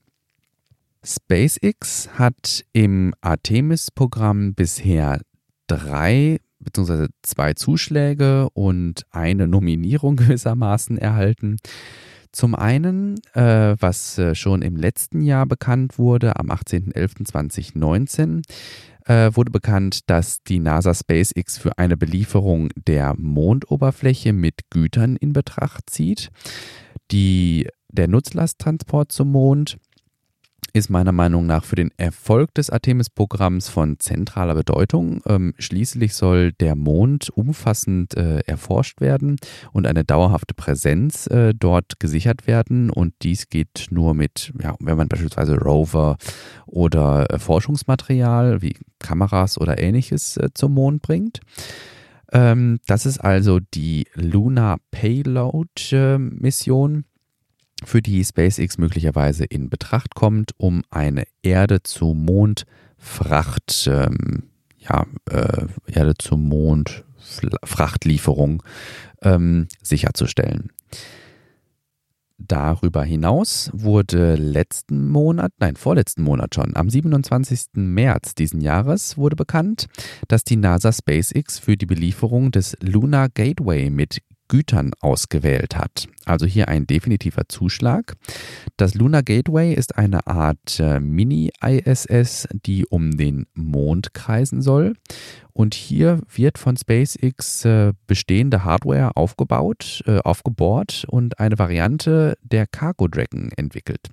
SpaceX 1.08 2.10
hat 2.20 2.66
im 2.74 3.14
Artemis-Programm 3.22 4.54
bisher 4.56 5.22
drei 5.68 6.40
bzw. 6.60 7.08
zwei 7.22 7.54
Zuschläge 7.54 8.50
und 8.50 9.06
eine 9.12 9.48
Nominierung 9.48 10.16
gewissermaßen 10.18 10.98
erhalten. 10.98 11.58
Zum 12.34 12.56
einen, 12.56 13.16
äh, 13.34 13.78
was 13.80 14.18
äh, 14.18 14.36
schon 14.36 14.62
im 14.62 14.76
letzten 14.76 15.22
Jahr 15.22 15.46
bekannt 15.46 15.98
wurde, 15.98 16.36
am 16.36 16.52
18.11.2019, 16.52 18.44
äh, 19.06 19.32
wurde 19.34 19.52
bekannt, 19.52 20.10
dass 20.10 20.44
die 20.44 20.60
NASA 20.60 20.94
SpaceX 20.94 21.58
für 21.58 21.78
eine 21.78 21.96
Belieferung 21.96 22.68
der 22.76 23.16
Mondoberfläche 23.18 24.34
mit 24.34 24.70
Gütern 24.70 25.16
in 25.16 25.32
Betracht 25.32 25.90
zieht. 25.90 26.32
Die, 27.12 27.70
der 27.88 28.10
Nutzlasttransport 28.10 29.14
zum 29.14 29.32
Mond 29.32 29.78
ist 30.78 30.90
meiner 30.90 31.12
Meinung 31.12 31.46
nach 31.46 31.64
für 31.64 31.76
den 31.76 31.92
Erfolg 31.98 32.54
des 32.54 32.70
Artemis-Programms 32.70 33.68
von 33.68 34.00
zentraler 34.00 34.54
Bedeutung. 34.54 35.22
Ähm, 35.26 35.54
schließlich 35.58 36.14
soll 36.14 36.52
der 36.52 36.76
Mond 36.76 37.30
umfassend 37.30 38.16
äh, 38.16 38.40
erforscht 38.42 39.02
werden 39.02 39.38
und 39.72 39.88
eine 39.88 40.04
dauerhafte 40.04 40.54
Präsenz 40.54 41.28
äh, 41.28 41.54
dort 41.58 42.00
gesichert 42.00 42.46
werden. 42.48 42.90
Und 42.92 43.14
dies 43.24 43.50
geht 43.50 43.88
nur 43.90 44.14
mit, 44.14 44.54
ja, 44.62 44.76
wenn 44.80 44.98
man 44.98 45.08
beispielsweise 45.08 45.58
Rover 45.58 46.18
oder 46.68 47.32
äh, 47.32 47.40
Forschungsmaterial 47.40 48.62
wie 48.62 48.76
Kameras 49.00 49.60
oder 49.60 49.80
ähnliches 49.80 50.38
äh, 50.38 50.50
zum 50.54 50.76
Mond 50.76 51.02
bringt. 51.02 51.40
Ähm, 52.32 52.80
das 52.86 53.06
ist 53.06 53.20
also 53.20 53.60
die 53.60 54.06
Lunar 54.14 54.78
Payload 54.92 55.70
äh, 55.92 56.18
Mission 56.18 57.06
für 57.84 58.02
die 58.02 58.24
SpaceX 58.24 58.78
möglicherweise 58.78 59.46
in 59.46 59.70
Betracht 59.70 60.16
kommt, 60.16 60.52
um 60.58 60.84
eine 60.90 61.26
Erde 61.44 61.84
zu 61.84 62.14
Mond 62.14 62.66
Fracht, 62.98 63.88
ähm, 63.92 64.44
ja, 64.78 65.06
äh, 65.30 65.68
Erde 65.88 66.16
zu 66.18 66.38
Mond 66.38 67.04
Frachtlieferung 67.64 68.64
ähm, 69.22 69.68
sicherzustellen. 69.82 70.72
Darüber 72.40 73.04
hinaus 73.04 73.72
wurde 73.74 74.36
letzten 74.36 75.10
Monat, 75.10 75.52
nein, 75.58 75.76
vorletzten 75.76 76.22
Monat 76.22 76.54
schon, 76.54 76.76
am 76.76 76.88
27. 76.88 77.70
März 77.74 78.36
diesen 78.36 78.62
Jahres 78.62 79.18
wurde 79.18 79.36
bekannt, 79.36 79.88
dass 80.28 80.44
die 80.44 80.56
NASA 80.56 80.94
SpaceX 80.94 81.58
für 81.58 81.78
die 81.78 81.88
Belieferung 81.88 82.52
des 82.52 82.78
Lunar 82.80 83.30
Gateway 83.30 83.90
mit 83.90 84.22
Gütern 84.48 84.92
ausgewählt 85.00 85.76
hat. 85.76 86.08
Also 86.26 86.46
hier 86.46 86.68
ein 86.68 86.88
definitiver 86.88 87.48
Zuschlag. 87.48 88.16
Das 88.76 88.96
Lunar 88.96 89.24
Gateway 89.24 89.74
ist 89.74 89.98
eine 89.98 90.28
Art 90.28 90.80
äh, 90.80 91.00
Mini-ISS, 91.00 92.48
die 92.52 92.86
um 92.86 93.18
den 93.18 93.48
Mond 93.54 94.14
kreisen 94.14 94.62
soll. 94.62 94.94
Und 95.54 95.74
hier 95.74 96.20
wird 96.34 96.58
von 96.58 96.78
SpaceX 96.78 97.66
äh, 97.66 97.94
bestehende 98.06 98.64
Hardware 98.64 99.16
aufgebaut, 99.16 100.04
äh, 100.06 100.20
aufgebohrt 100.20 101.06
und 101.10 101.40
eine 101.40 101.58
Variante 101.58 102.38
der 102.44 102.68
Cargo 102.68 103.08
Dragon 103.08 103.52
entwickelt. 103.56 104.12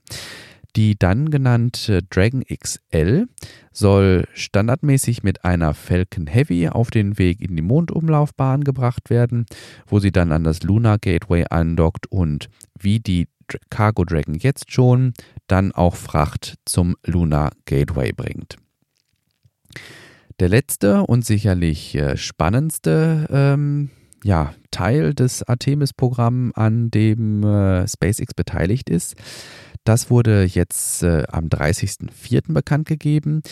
Die 0.77 0.99
dann 0.99 1.31
genannte 1.31 2.03
Dragon 2.03 2.43
XL 2.43 3.27
soll 3.72 4.27
standardmäßig 4.35 5.22
mit 5.22 5.45
einer 5.45 5.72
Falcon 5.72 6.27
Heavy 6.27 6.68
auf 6.68 6.91
den 6.91 7.16
Weg 7.18 7.41
in 7.41 7.55
die 7.55 7.62
Mondumlaufbahn 7.62 8.64
gebracht 8.64 9.09
werden, 9.09 9.47
wo 9.87 10.01
sie 10.01 10.11
dann 10.11 10.33
an 10.33 10.43
das 10.43 10.62
Lunar 10.62 10.99
Gateway 10.99 11.45
andockt 11.49 12.11
und 12.11 12.49
wie 12.79 12.99
die 12.99 13.29
Cargo 13.70 14.05
Dragon 14.05 14.35
jetzt 14.35 14.72
schon, 14.72 15.12
dann 15.47 15.72
auch 15.72 15.97
Fracht 15.97 16.57
zum 16.64 16.97
Lunar 17.05 17.53
Gateway 17.66 18.12
bringt. 18.12 18.57
Der 20.41 20.49
letzte 20.49 21.03
und 21.03 21.25
sicherlich 21.25 21.95
äh, 21.95 22.16
spannendste 22.16 23.29
ähm, 23.31 23.91
ja, 24.25 24.55
Teil 24.70 25.14
des 25.14 25.43
Artemis-Programms, 25.43 26.55
an 26.57 26.91
dem 26.91 27.45
äh, 27.45 27.87
SpaceX 27.87 28.35
beteiligt 28.35 28.89
ist, 28.89 29.14
das 29.85 30.11
wurde 30.11 30.45
jetzt 30.45 31.03
äh, 31.03 31.24
am 31.30 31.47
30.04. 31.47 32.53
bekannt 32.53 32.89
gegeben, 32.89 33.43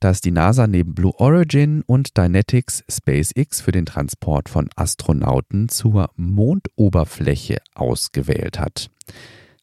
dass 0.00 0.20
die 0.20 0.30
NASA 0.30 0.66
neben 0.66 0.94
Blue 0.94 1.12
Origin 1.18 1.82
und 1.86 2.16
Dynetics 2.16 2.82
SpaceX 2.90 3.60
für 3.60 3.72
den 3.72 3.86
Transport 3.86 4.48
von 4.48 4.70
Astronauten 4.74 5.68
zur 5.68 6.10
Mondoberfläche 6.16 7.58
ausgewählt 7.74 8.58
hat. 8.58 8.90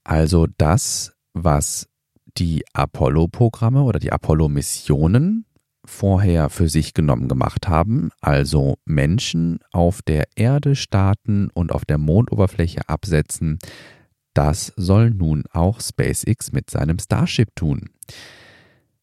Also 0.04 0.48
das, 0.58 1.14
was 1.34 1.88
die 2.38 2.64
Apollo-Programme 2.74 3.84
oder 3.84 4.00
die 4.00 4.12
Apollo-Missionen 4.12 5.46
vorher 5.86 6.50
für 6.50 6.70
sich 6.70 6.94
genommen 6.94 7.28
gemacht 7.28 7.68
haben, 7.68 8.12
also 8.22 8.78
Menschen 8.86 9.60
auf 9.72 10.02
der 10.02 10.26
Erde 10.36 10.76
starten 10.76 11.50
und 11.54 11.72
auf 11.72 11.86
der 11.86 11.98
Mondoberfläche 11.98 12.82
absetzen, 12.88 13.60
das 14.34 14.74
soll 14.76 15.12
nun 15.12 15.44
auch 15.52 15.82
SpaceX 15.82 16.52
mit 16.52 16.70
seinem 16.70 17.00
Starship 17.00 17.56
tun. 17.56 17.90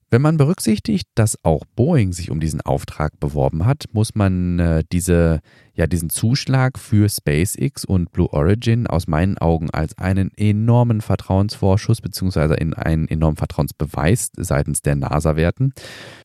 Wenn 0.09 0.23
man 0.23 0.37
berücksichtigt, 0.37 1.09
dass 1.17 1.45
auch 1.45 1.65
Boeing 1.75 2.13
sich 2.13 2.31
um 2.31 2.39
diesen 2.39 2.61
Auftrag 2.61 3.19
beworben 3.19 3.67
hat, 3.67 3.87
muss 3.93 4.15
man 4.15 4.61
äh, 4.61 4.85
diese, 4.93 5.41
ja, 5.75 5.89
diesen 5.89 6.11
Zuschlag 6.11 6.79
für 6.79 7.09
SpaceX 7.09 7.85
und 7.85 8.13
Blue 8.13 8.33
Origin 8.33 8.87
aus 8.87 9.09
meinen 9.09 9.37
Augen 9.37 9.69
als 9.71 9.99
einen 9.99 10.31
enormen 10.37 11.01
Vertrauensvorschuss 11.01 12.01
bzw. 12.03 12.55
in 12.55 12.73
einen 12.73 13.09
enormen 13.09 13.37
Vertrauensbeweis 13.37 14.31
seitens 14.37 14.81
der 14.81 14.95
NASA 14.95 15.35
werten. 15.35 15.73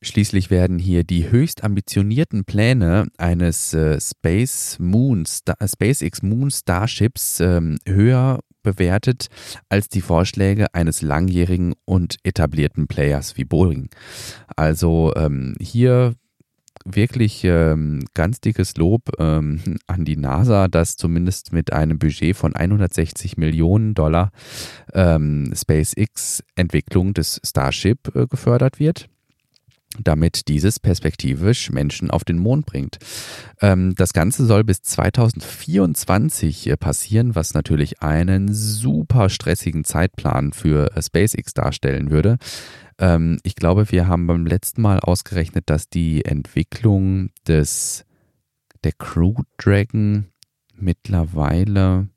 Schließlich 0.00 0.48
werden 0.48 0.78
hier 0.78 1.02
die 1.02 1.30
höchst 1.30 1.64
ambitionierten 1.64 2.44
Pläne 2.44 3.08
eines 3.18 3.74
äh, 3.74 4.00
Space 4.00 4.78
Moon, 4.78 5.26
Star, 5.26 5.56
SpaceX 5.60 6.22
Moon 6.22 6.52
Starships 6.52 7.40
ähm, 7.40 7.78
höher 7.84 8.38
bewertet 8.62 9.28
als 9.68 9.88
die 9.88 10.00
Vorschläge 10.00 10.74
eines 10.74 11.02
langjährigen 11.02 11.74
und 11.84 12.16
etablierten 12.22 12.86
Players 12.86 13.36
wie 13.36 13.44
Boeing. 13.44 13.90
Also 14.56 15.12
ähm, 15.16 15.54
hier 15.60 16.14
wirklich 16.84 17.44
ähm, 17.44 18.04
ganz 18.14 18.40
dickes 18.40 18.76
Lob 18.76 19.02
ähm, 19.18 19.78
an 19.86 20.04
die 20.04 20.16
NASA, 20.16 20.68
dass 20.68 20.96
zumindest 20.96 21.52
mit 21.52 21.72
einem 21.72 21.98
Budget 21.98 22.36
von 22.36 22.54
160 22.54 23.36
Millionen 23.36 23.94
Dollar 23.94 24.30
ähm, 24.92 25.52
SpaceX-Entwicklung 25.54 27.14
des 27.14 27.40
Starship 27.44 28.14
äh, 28.14 28.26
gefördert 28.26 28.78
wird 28.78 29.08
damit 30.00 30.48
dieses 30.48 30.80
perspektivisch 30.80 31.70
Menschen 31.70 32.10
auf 32.10 32.24
den 32.24 32.38
Mond 32.38 32.66
bringt. 32.66 32.98
Ähm, 33.60 33.94
das 33.94 34.12
Ganze 34.12 34.46
soll 34.46 34.64
bis 34.64 34.82
2024 34.82 36.68
äh, 36.68 36.76
passieren, 36.76 37.34
was 37.34 37.54
natürlich 37.54 38.02
einen 38.02 38.52
super 38.52 39.28
stressigen 39.28 39.84
Zeitplan 39.84 40.52
für 40.52 40.96
äh, 40.96 41.02
SpaceX 41.02 41.54
darstellen 41.54 42.10
würde. 42.10 42.38
Ähm, 42.98 43.38
ich 43.42 43.54
glaube, 43.54 43.90
wir 43.90 44.06
haben 44.06 44.26
beim 44.26 44.46
letzten 44.46 44.82
Mal 44.82 45.00
ausgerechnet, 45.00 45.64
dass 45.68 45.88
die 45.88 46.24
Entwicklung 46.24 47.30
des 47.46 48.04
der 48.84 48.92
Crew 48.92 49.34
Dragon 49.58 50.26
mittlerweile, 50.74 52.08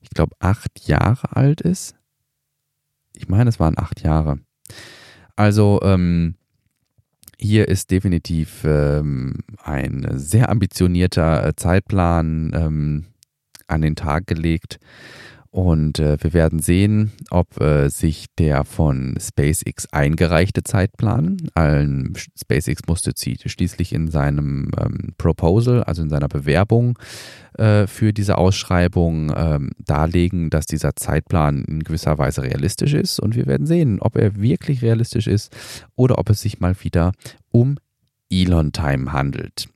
ich 0.00 0.10
glaube, 0.10 0.36
acht 0.40 0.86
Jahre 0.86 1.34
alt 1.34 1.60
ist. 1.62 1.94
Ich 3.14 3.28
meine, 3.28 3.48
es 3.48 3.60
waren 3.60 3.78
acht 3.78 4.02
Jahre. 4.02 4.40
Also 5.42 5.80
ähm, 5.82 6.36
hier 7.36 7.66
ist 7.66 7.90
definitiv 7.90 8.62
ähm, 8.64 9.38
ein 9.60 10.06
sehr 10.12 10.50
ambitionierter 10.50 11.48
äh, 11.48 11.56
Zeitplan 11.56 12.52
ähm, 12.54 13.06
an 13.66 13.82
den 13.82 13.96
Tag 13.96 14.28
gelegt. 14.28 14.78
Und 15.52 15.98
äh, 15.98 16.16
wir 16.18 16.32
werden 16.32 16.60
sehen, 16.60 17.12
ob 17.30 17.60
äh, 17.60 17.90
sich 17.90 18.24
der 18.38 18.64
von 18.64 19.16
SpaceX 19.20 19.86
eingereichte 19.92 20.62
Zeitplan, 20.62 21.36
allen 21.52 22.14
SpaceX 22.40 22.80
musste 22.88 23.12
schließlich 23.14 23.92
in 23.92 24.08
seinem 24.08 24.70
ähm, 24.80 25.12
Proposal, 25.18 25.84
also 25.84 26.00
in 26.00 26.08
seiner 26.08 26.28
Bewerbung 26.28 26.98
äh, 27.58 27.86
für 27.86 28.14
diese 28.14 28.38
Ausschreibung 28.38 29.30
ähm, 29.36 29.72
darlegen, 29.78 30.48
dass 30.48 30.64
dieser 30.64 30.96
Zeitplan 30.96 31.64
in 31.64 31.80
gewisser 31.80 32.16
Weise 32.16 32.44
realistisch 32.44 32.94
ist. 32.94 33.20
Und 33.20 33.36
wir 33.36 33.44
werden 33.46 33.66
sehen, 33.66 34.00
ob 34.00 34.16
er 34.16 34.40
wirklich 34.40 34.80
realistisch 34.80 35.26
ist 35.26 35.54
oder 35.94 36.16
ob 36.16 36.30
es 36.30 36.40
sich 36.40 36.60
mal 36.60 36.74
wieder 36.82 37.12
um 37.50 37.76
Elon 38.30 38.72
Time 38.72 39.12
handelt. 39.12 39.68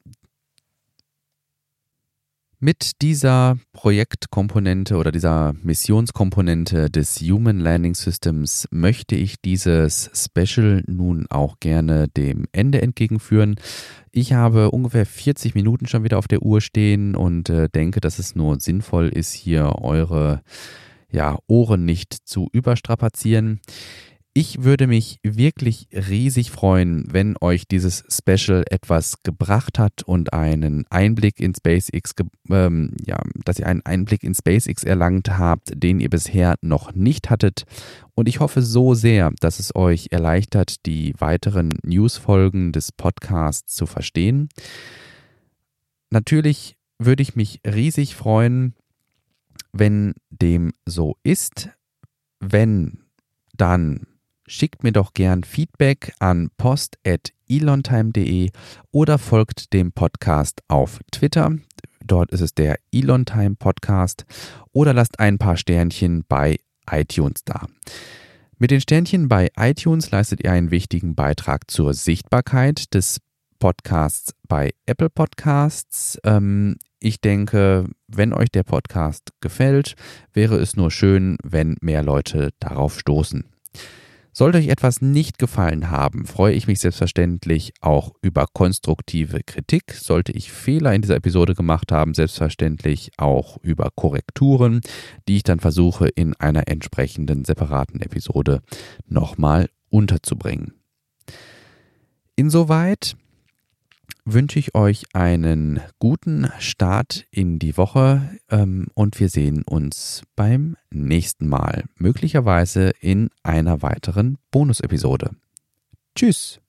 Mit 2.58 3.02
dieser 3.02 3.58
Projektkomponente 3.74 4.96
oder 4.96 5.12
dieser 5.12 5.52
Missionskomponente 5.62 6.88
des 6.88 7.20
Human 7.20 7.60
Landing 7.60 7.94
Systems 7.94 8.66
möchte 8.70 9.14
ich 9.14 9.42
dieses 9.42 10.10
Special 10.14 10.82
nun 10.86 11.26
auch 11.28 11.60
gerne 11.60 12.08
dem 12.08 12.46
Ende 12.52 12.80
entgegenführen. 12.80 13.56
Ich 14.10 14.32
habe 14.32 14.70
ungefähr 14.70 15.04
40 15.04 15.54
Minuten 15.54 15.86
schon 15.86 16.02
wieder 16.02 16.16
auf 16.16 16.28
der 16.28 16.40
Uhr 16.40 16.62
stehen 16.62 17.14
und 17.14 17.50
äh, 17.50 17.68
denke, 17.68 18.00
dass 18.00 18.18
es 18.18 18.34
nur 18.34 18.58
sinnvoll 18.58 19.10
ist, 19.10 19.34
hier 19.34 19.74
eure 19.82 20.40
ja, 21.12 21.38
Ohren 21.48 21.84
nicht 21.84 22.14
zu 22.24 22.48
überstrapazieren. 22.52 23.60
Ich 24.38 24.64
würde 24.64 24.86
mich 24.86 25.18
wirklich 25.22 25.88
riesig 25.94 26.50
freuen, 26.50 27.10
wenn 27.10 27.38
euch 27.40 27.66
dieses 27.66 28.04
Special 28.10 28.64
etwas 28.68 29.22
gebracht 29.22 29.78
hat 29.78 30.02
und 30.02 30.34
einen 30.34 30.84
Einblick 30.90 31.40
in 31.40 31.54
SpaceX, 31.54 32.14
ähm, 32.50 32.94
ja, 33.06 33.18
dass 33.46 33.58
ihr 33.58 33.66
einen 33.66 33.80
Einblick 33.86 34.22
in 34.22 34.34
SpaceX 34.34 34.84
erlangt 34.84 35.38
habt, 35.38 35.82
den 35.82 36.00
ihr 36.00 36.10
bisher 36.10 36.56
noch 36.60 36.94
nicht 36.94 37.30
hattet. 37.30 37.64
Und 38.14 38.28
ich 38.28 38.38
hoffe 38.38 38.60
so 38.60 38.92
sehr, 38.92 39.32
dass 39.40 39.58
es 39.58 39.74
euch 39.74 40.08
erleichtert, 40.10 40.84
die 40.84 41.14
weiteren 41.16 41.78
Newsfolgen 41.82 42.72
des 42.72 42.92
Podcasts 42.92 43.74
zu 43.74 43.86
verstehen. 43.86 44.50
Natürlich 46.10 46.76
würde 46.98 47.22
ich 47.22 47.36
mich 47.36 47.62
riesig 47.66 48.14
freuen, 48.14 48.74
wenn 49.72 50.12
dem 50.28 50.72
so 50.84 51.16
ist. 51.22 51.70
Wenn 52.38 52.98
dann 53.54 54.06
schickt 54.46 54.82
mir 54.82 54.92
doch 54.92 55.14
gern 55.14 55.44
Feedback 55.44 56.12
an 56.18 56.50
post.elontime.de 56.56 58.50
oder 58.92 59.18
folgt 59.18 59.72
dem 59.72 59.92
Podcast 59.92 60.62
auf 60.68 61.00
Twitter. 61.10 61.52
Dort 62.04 62.30
ist 62.30 62.40
es 62.40 62.54
der 62.54 62.78
Elontime 62.92 63.56
Podcast 63.56 64.24
oder 64.72 64.94
lasst 64.94 65.18
ein 65.18 65.38
paar 65.38 65.56
Sternchen 65.56 66.24
bei 66.28 66.58
iTunes 66.90 67.44
da. 67.44 67.66
Mit 68.58 68.70
den 68.70 68.80
Sternchen 68.80 69.28
bei 69.28 69.50
iTunes 69.58 70.10
leistet 70.10 70.42
ihr 70.44 70.52
einen 70.52 70.70
wichtigen 70.70 71.14
Beitrag 71.14 71.70
zur 71.70 71.92
Sichtbarkeit 71.92 72.94
des 72.94 73.20
Podcasts 73.58 74.34
bei 74.48 74.72
Apple 74.86 75.10
Podcasts. 75.10 76.18
Ähm, 76.24 76.76
ich 77.00 77.20
denke, 77.20 77.86
wenn 78.06 78.32
euch 78.32 78.50
der 78.50 78.62
Podcast 78.62 79.32
gefällt, 79.40 79.94
wäre 80.32 80.56
es 80.56 80.76
nur 80.76 80.90
schön, 80.90 81.36
wenn 81.42 81.76
mehr 81.80 82.02
Leute 82.02 82.50
darauf 82.60 82.98
stoßen. 82.98 83.44
Sollte 84.38 84.58
euch 84.58 84.68
etwas 84.68 85.00
nicht 85.00 85.38
gefallen 85.38 85.90
haben, 85.90 86.26
freue 86.26 86.52
ich 86.52 86.66
mich 86.66 86.80
selbstverständlich 86.80 87.72
auch 87.80 88.12
über 88.20 88.44
konstruktive 88.52 89.40
Kritik. 89.42 89.94
Sollte 89.94 90.32
ich 90.32 90.52
Fehler 90.52 90.92
in 90.92 91.00
dieser 91.00 91.16
Episode 91.16 91.54
gemacht 91.54 91.90
haben, 91.90 92.12
selbstverständlich 92.12 93.12
auch 93.16 93.56
über 93.62 93.88
Korrekturen, 93.94 94.82
die 95.26 95.36
ich 95.36 95.42
dann 95.42 95.58
versuche 95.58 96.08
in 96.08 96.34
einer 96.34 96.68
entsprechenden 96.68 97.46
separaten 97.46 98.02
Episode 98.02 98.60
nochmal 99.08 99.70
unterzubringen. 99.88 100.74
Insoweit 102.34 103.16
wünsche 104.26 104.58
ich 104.58 104.74
euch 104.74 105.04
einen 105.14 105.80
guten 105.98 106.50
Start 106.58 107.26
in 107.30 107.58
die 107.58 107.76
Woche 107.78 108.28
ähm, 108.50 108.88
und 108.94 109.18
wir 109.20 109.28
sehen 109.28 109.62
uns 109.62 110.22
beim 110.34 110.76
nächsten 110.90 111.48
Mal, 111.48 111.84
möglicherweise 111.96 112.90
in 113.00 113.30
einer 113.42 113.80
weiteren 113.82 114.36
Bonusepisode. 114.50 115.30
Tschüss! 116.14 116.60